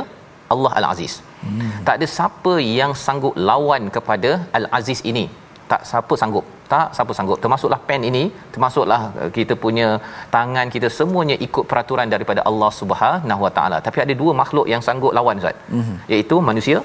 Allah 0.53 0.71
Al-Aziz. 0.79 1.13
Hmm. 1.45 1.71
Tak 1.87 1.95
ada 1.97 2.07
siapa 2.17 2.53
yang 2.79 2.91
sanggup 3.05 3.33
lawan 3.49 3.83
kepada 3.95 4.29
Al-Aziz 4.59 4.99
ini. 5.11 5.25
Tak 5.71 5.81
siapa 5.89 6.13
sanggup 6.21 6.45
tak 6.73 6.87
siapa 6.97 7.11
sanggup 7.17 7.39
termasuklah 7.43 7.79
pen 7.89 8.01
ini 8.11 8.23
termasuklah 8.53 9.01
uh, 9.19 9.29
kita 9.37 9.53
punya 9.65 9.87
tangan 10.35 10.67
kita 10.75 10.89
semuanya 10.99 11.35
ikut 11.47 11.65
peraturan 11.71 12.09
daripada 12.15 12.43
Allah 12.49 12.71
Subhanahu 12.79 13.43
Wa 13.45 13.51
Taala 13.57 13.77
tapi 13.87 13.99
ada 14.05 14.15
dua 14.21 14.33
makhluk 14.41 14.67
yang 14.73 14.83
sanggup 14.87 15.13
lawan 15.19 15.41
Ustaz 15.43 15.57
mm-hmm. 15.77 15.97
iaitu 16.13 16.37
manusia 16.49 16.79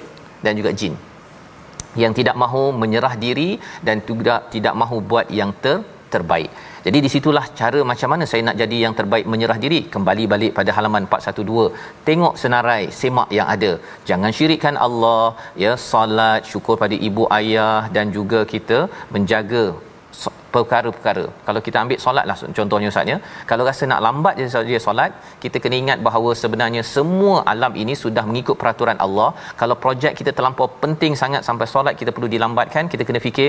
dan 0.45 0.55
juga 0.61 0.72
jin 0.83 0.95
yang 2.03 2.12
tidak 2.18 2.37
mahu 2.43 2.62
menyerah 2.83 3.14
diri 3.24 3.51
dan 3.87 3.97
tidak 4.09 4.41
tidak 4.55 4.74
mahu 4.83 4.99
buat 5.11 5.26
yang 5.41 5.51
ter 5.64 5.76
terbaik. 6.14 6.51
Jadi 6.87 6.99
di 7.05 7.11
situlah 7.14 7.45
cara 7.61 7.80
macam 7.91 8.09
mana 8.12 8.24
saya 8.30 8.43
nak 8.49 8.57
jadi 8.62 8.78
yang 8.85 8.95
terbaik 8.99 9.26
menyerah 9.33 9.59
diri. 9.64 9.80
Kembali 9.95 10.24
balik 10.33 10.53
pada 10.59 10.70
halaman 10.76 11.05
412. 11.11 11.68
Tengok 12.09 12.35
senarai 12.43 12.83
semak 13.01 13.30
yang 13.39 13.49
ada. 13.55 13.72
Jangan 14.11 14.33
syirikkan 14.39 14.76
Allah, 14.87 15.24
ya, 15.64 15.72
salat, 15.93 16.43
syukur 16.53 16.76
pada 16.83 16.99
ibu 17.09 17.24
ayah 17.39 17.80
dan 17.97 18.09
juga 18.18 18.43
kita 18.55 18.78
menjaga 19.14 19.64
perkara-perkara. 20.55 21.24
Kalau 21.47 21.61
kita 21.66 21.76
ambil 21.83 21.99
solatlah 22.05 22.37
contohnya 22.59 22.89
Ustaz 22.93 23.12
ya. 23.12 23.16
Kalau 23.51 23.64
rasa 23.68 23.85
nak 23.93 24.01
lambat 24.07 24.35
je 24.41 24.47
saja 24.57 24.78
solat, 24.87 25.12
kita 25.45 25.57
kena 25.64 25.76
ingat 25.83 25.99
bahawa 26.09 26.30
sebenarnya 26.43 26.83
semua 26.95 27.37
alam 27.53 27.72
ini 27.83 27.97
sudah 28.03 28.24
mengikut 28.30 28.59
peraturan 28.62 28.99
Allah. 29.07 29.30
Kalau 29.62 29.76
projek 29.85 30.14
kita 30.20 30.33
terlampau 30.37 30.68
penting 30.85 31.14
sangat 31.22 31.45
sampai 31.49 31.68
solat 31.74 31.97
kita 32.03 32.12
perlu 32.16 32.30
dilambatkan, 32.35 32.93
kita 32.95 33.07
kena 33.09 33.22
fikir 33.28 33.49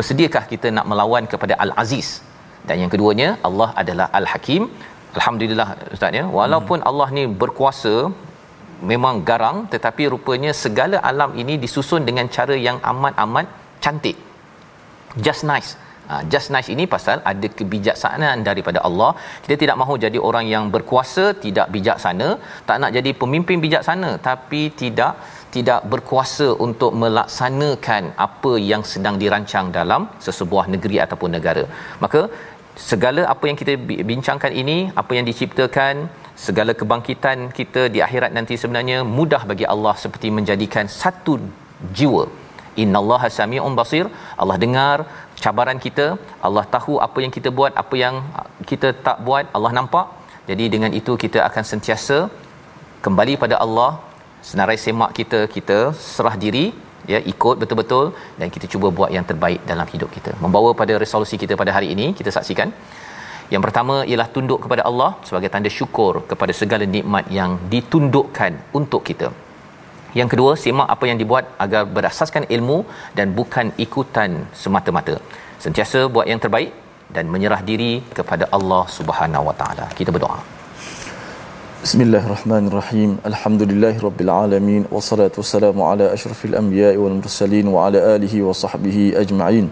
bersediakah 0.00 0.44
kita 0.52 0.68
nak 0.78 0.88
melawan 0.92 1.26
kepada 1.34 1.56
Al-Aziz. 1.66 2.10
Dan 2.68 2.76
yang 2.82 2.90
keduanya 2.94 3.28
Allah 3.48 3.68
adalah 3.82 4.06
Al-Hakim. 4.20 4.64
Alhamdulillah 5.18 5.68
Ustaz 5.96 6.18
ya. 6.18 6.24
Walaupun 6.38 6.78
hmm. 6.80 6.88
Allah 6.90 7.08
ni 7.16 7.24
berkuasa 7.42 7.94
memang 8.92 9.16
garang 9.28 9.58
tetapi 9.72 10.04
rupanya 10.14 10.52
segala 10.64 10.98
alam 11.10 11.32
ini 11.42 11.56
disusun 11.64 12.02
dengan 12.08 12.28
cara 12.36 12.56
yang 12.68 12.78
amat-amat 12.92 13.46
cantik. 13.84 14.18
Just 15.26 15.42
nice 15.52 15.72
Ha, 16.12 16.16
just 16.32 16.48
nice 16.54 16.68
ini 16.74 16.84
pasal 16.94 17.18
ada 17.30 17.48
kebijaksanaan 17.58 18.38
daripada 18.48 18.78
Allah. 18.88 19.10
Kita 19.44 19.54
tidak 19.62 19.76
mahu 19.80 19.94
jadi 20.04 20.18
orang 20.28 20.46
yang 20.54 20.64
berkuasa 20.74 21.24
tidak 21.44 21.66
bijaksana, 21.74 22.28
tak 22.68 22.76
nak 22.82 22.90
jadi 22.96 23.10
pemimpin 23.20 23.62
bijaksana 23.64 24.10
tapi 24.28 24.62
tidak 24.82 25.14
tidak 25.56 25.80
berkuasa 25.92 26.48
untuk 26.66 26.92
melaksanakan 27.02 28.04
apa 28.26 28.52
yang 28.70 28.82
sedang 28.92 29.16
dirancang 29.22 29.66
dalam 29.78 30.02
sesebuah 30.26 30.64
negeri 30.74 30.98
ataupun 31.04 31.32
negara. 31.36 31.64
Maka 32.04 32.20
segala 32.88 33.22
apa 33.32 33.44
yang 33.48 33.58
kita 33.60 33.74
bincangkan 34.10 34.52
ini, 34.62 34.78
apa 35.00 35.12
yang 35.16 35.26
diciptakan, 35.30 36.08
segala 36.46 36.72
kebangkitan 36.80 37.38
kita 37.58 37.82
di 37.94 37.98
akhirat 38.06 38.30
nanti 38.36 38.54
sebenarnya 38.62 38.98
mudah 39.16 39.42
bagi 39.50 39.66
Allah 39.74 39.94
seperti 40.04 40.28
menjadikan 40.38 40.86
satu 41.02 41.34
jiwa. 41.98 42.24
Innallaha 42.82 43.28
samiun 43.38 43.74
basir. 43.80 44.06
Allah 44.42 44.56
dengar 44.64 44.96
cabaran 45.44 45.78
kita 45.86 46.06
Allah 46.46 46.64
tahu 46.74 46.94
apa 47.06 47.18
yang 47.24 47.32
kita 47.36 47.48
buat 47.58 47.72
apa 47.82 47.94
yang 48.04 48.16
kita 48.70 48.90
tak 49.06 49.18
buat 49.26 49.44
Allah 49.56 49.72
nampak. 49.78 50.06
Jadi 50.48 50.64
dengan 50.74 50.92
itu 51.00 51.12
kita 51.24 51.38
akan 51.48 51.64
sentiasa 51.72 52.18
kembali 53.04 53.34
pada 53.42 53.58
Allah 53.64 53.90
senarai 54.48 54.78
semak 54.84 55.10
kita 55.18 55.40
kita 55.56 55.78
serah 56.14 56.36
diri 56.44 56.66
ya 57.12 57.18
ikut 57.32 57.56
betul-betul 57.62 58.04
dan 58.40 58.48
kita 58.54 58.66
cuba 58.72 58.88
buat 58.98 59.10
yang 59.16 59.26
terbaik 59.30 59.60
dalam 59.70 59.86
hidup 59.94 60.10
kita 60.16 60.32
membawa 60.44 60.72
pada 60.80 60.96
resolusi 61.04 61.38
kita 61.44 61.56
pada 61.62 61.72
hari 61.76 61.88
ini 61.94 62.08
kita 62.18 62.32
saksikan 62.38 62.70
yang 63.54 63.62
pertama 63.66 63.96
ialah 64.10 64.28
tunduk 64.34 64.60
kepada 64.64 64.82
Allah 64.90 65.10
sebagai 65.28 65.50
tanda 65.54 65.72
syukur 65.78 66.12
kepada 66.32 66.52
segala 66.60 66.86
nikmat 66.96 67.24
yang 67.38 67.52
ditundukkan 67.72 68.52
untuk 68.80 69.02
kita 69.10 69.30
yang 70.18 70.28
kedua, 70.32 70.52
simak 70.62 70.88
apa 70.94 71.04
yang 71.08 71.18
dibuat 71.20 71.44
agar 71.64 71.82
berasaskan 71.96 72.44
ilmu 72.56 72.78
dan 73.18 73.32
bukan 73.38 73.72
ikutan 73.84 74.30
semata-mata. 74.62 75.16
Sentiasa 75.64 76.00
buat 76.14 76.28
yang 76.32 76.40
terbaik 76.44 76.72
dan 77.16 77.32
menyerah 77.34 77.60
diri 77.70 77.92
kepada 78.18 78.44
Allah 78.56 78.84
Subhanahu 78.98 79.48
Wa 79.48 79.54
Taala. 79.60 79.86
Kita 80.00 80.12
berdoa. 80.16 80.51
Bismillahirrahmanirrahim. 81.82 83.18
Alhamdulillahirabbil 83.26 84.30
alamin. 84.30 84.86
Wassalatu 84.86 85.42
wassalamu 85.42 85.82
ala 85.82 86.14
asyrafil 86.14 86.54
anbiya'i 86.54 86.94
wal 86.94 87.18
mursalin 87.18 87.66
wa 87.66 87.90
ala 87.90 88.14
alihi 88.14 88.38
wa 88.38 88.54
sahbihi 88.54 89.18
ajma'in. 89.18 89.66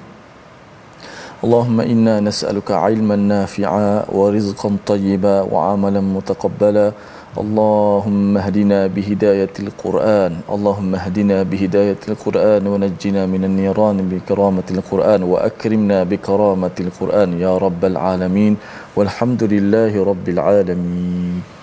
اللهم 1.41 1.81
إنا 1.81 2.21
نسألك 2.21 2.69
علما 2.71 3.17
نافعا 3.17 4.11
ورزقا 4.13 4.71
طيبا 4.87 5.37
وعملا 5.49 6.01
متقبلا 6.01 6.93
اللهم 7.39 8.37
اهدنا 8.37 8.87
بهداية 8.87 9.55
القرآن 9.61 10.33
اللهم 10.51 10.93
اهدنا 10.95 11.43
بهداية 11.43 12.03
القرآن 12.09 12.67
ونجنا 12.67 13.23
من 13.27 13.43
النيران 13.45 13.99
بكرامة 14.13 14.69
القرآن 14.71 15.23
وأكرمنا 15.23 15.99
بكرامة 16.05 16.77
القرآن 16.81 17.31
يا 17.41 17.53
رب 17.59 17.83
العالمين 17.85 18.57
والحمد 18.97 19.43
لله 19.55 19.93
رب 20.05 20.27
العالمين 20.29 21.60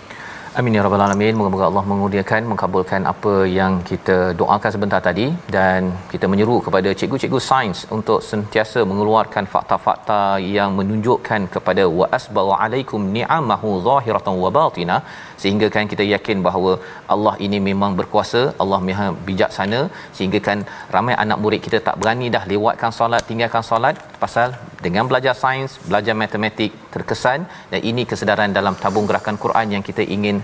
Amin 0.60 0.76
ya 0.76 0.84
rabbal 0.86 1.02
alamin. 1.06 1.34
Moga-moga 1.40 1.66
Allah 1.68 1.84
mengudiakan 1.90 2.42
mengabulkan 2.52 3.02
apa 3.12 3.34
yang 3.58 3.74
kita 3.90 4.16
doakan 4.40 4.72
sebentar 4.76 5.00
tadi. 5.08 5.26
Dan 5.56 5.92
kita 6.14 6.26
menyeru 6.32 6.56
kepada 6.68 6.90
cikgu-cikgu 7.00 7.40
sains 7.48 7.80
untuk 7.98 8.20
sentiasa 8.30 8.82
mengeluarkan 8.92 9.46
fakta-fakta 9.54 10.22
yang 10.56 10.72
menunjukkan 10.80 11.42
kepada 11.56 11.84
wa 12.00 12.08
asbagha 12.18 12.56
alaikum 12.66 13.04
ni'amahu 13.18 13.70
zahiratan 13.90 14.42
wa 14.44 14.50
batinah 14.58 15.00
sehingga 15.44 15.70
kan 15.76 15.86
kita 15.92 16.04
yakin 16.14 16.42
bahawa 16.48 16.72
Allah 17.16 17.36
ini 17.48 17.60
memang 17.70 17.94
berkuasa, 18.00 18.42
Allah 18.64 18.80
Maha 18.88 19.08
bijaksana. 19.30 19.82
Sehingga 20.18 20.42
kan 20.48 20.66
ramai 20.96 21.16
anak 21.26 21.40
murid 21.46 21.62
kita 21.68 21.82
tak 21.90 21.98
berani 22.02 22.34
dah 22.38 22.44
lewatkan 22.54 22.94
solat, 23.00 23.22
tinggalkan 23.30 23.66
solat 23.70 23.96
pasal 24.24 24.50
dengan 24.86 25.06
belajar 25.10 25.34
sains, 25.42 25.74
belajar 25.90 26.16
matematik 26.24 26.72
terkesan 26.94 27.40
dan 27.72 27.80
ini 27.90 28.04
kesedaran 28.12 28.54
dalam 28.60 28.76
tabung 28.84 29.08
gerakan 29.10 29.38
Quran 29.44 29.68
yang 29.76 29.84
kita 29.90 30.06
ingin 30.16 30.40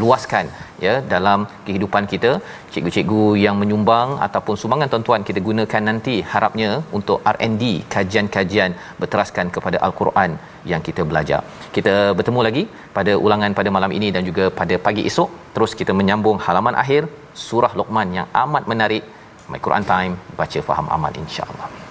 luaskan 0.00 0.46
ya 0.84 0.94
dalam 1.12 1.40
kehidupan 1.66 2.04
kita 2.12 2.30
cikgu-cikgu 2.72 3.22
yang 3.44 3.56
menyumbang 3.60 4.08
ataupun 4.26 4.54
sumbangan 4.60 4.90
tuan-tuan 4.92 5.22
kita 5.28 5.40
gunakan 5.48 5.82
nanti 5.90 6.14
harapnya 6.32 6.70
untuk 6.98 7.18
R&D 7.34 7.62
kajian-kajian 7.94 8.72
berteraskan 9.00 9.48
kepada 9.56 9.78
al-Quran 9.86 10.32
yang 10.72 10.82
kita 10.88 11.04
belajar. 11.10 11.40
Kita 11.76 11.94
bertemu 12.18 12.42
lagi 12.48 12.64
pada 12.98 13.14
ulangan 13.26 13.54
pada 13.60 13.72
malam 13.76 13.94
ini 13.98 14.10
dan 14.16 14.24
juga 14.30 14.46
pada 14.60 14.76
pagi 14.88 15.04
esok 15.12 15.30
terus 15.56 15.74
kita 15.80 15.94
menyambung 16.00 16.38
halaman 16.46 16.76
akhir 16.84 17.04
surah 17.46 17.72
Luqman 17.80 18.10
yang 18.18 18.28
amat 18.44 18.66
menarik 18.74 19.04
My 19.52 19.60
Quran 19.64 19.84
Time 19.94 20.14
baca 20.40 20.60
faham 20.68 20.86
amal 20.96 21.12
insya-Allah. 21.24 21.83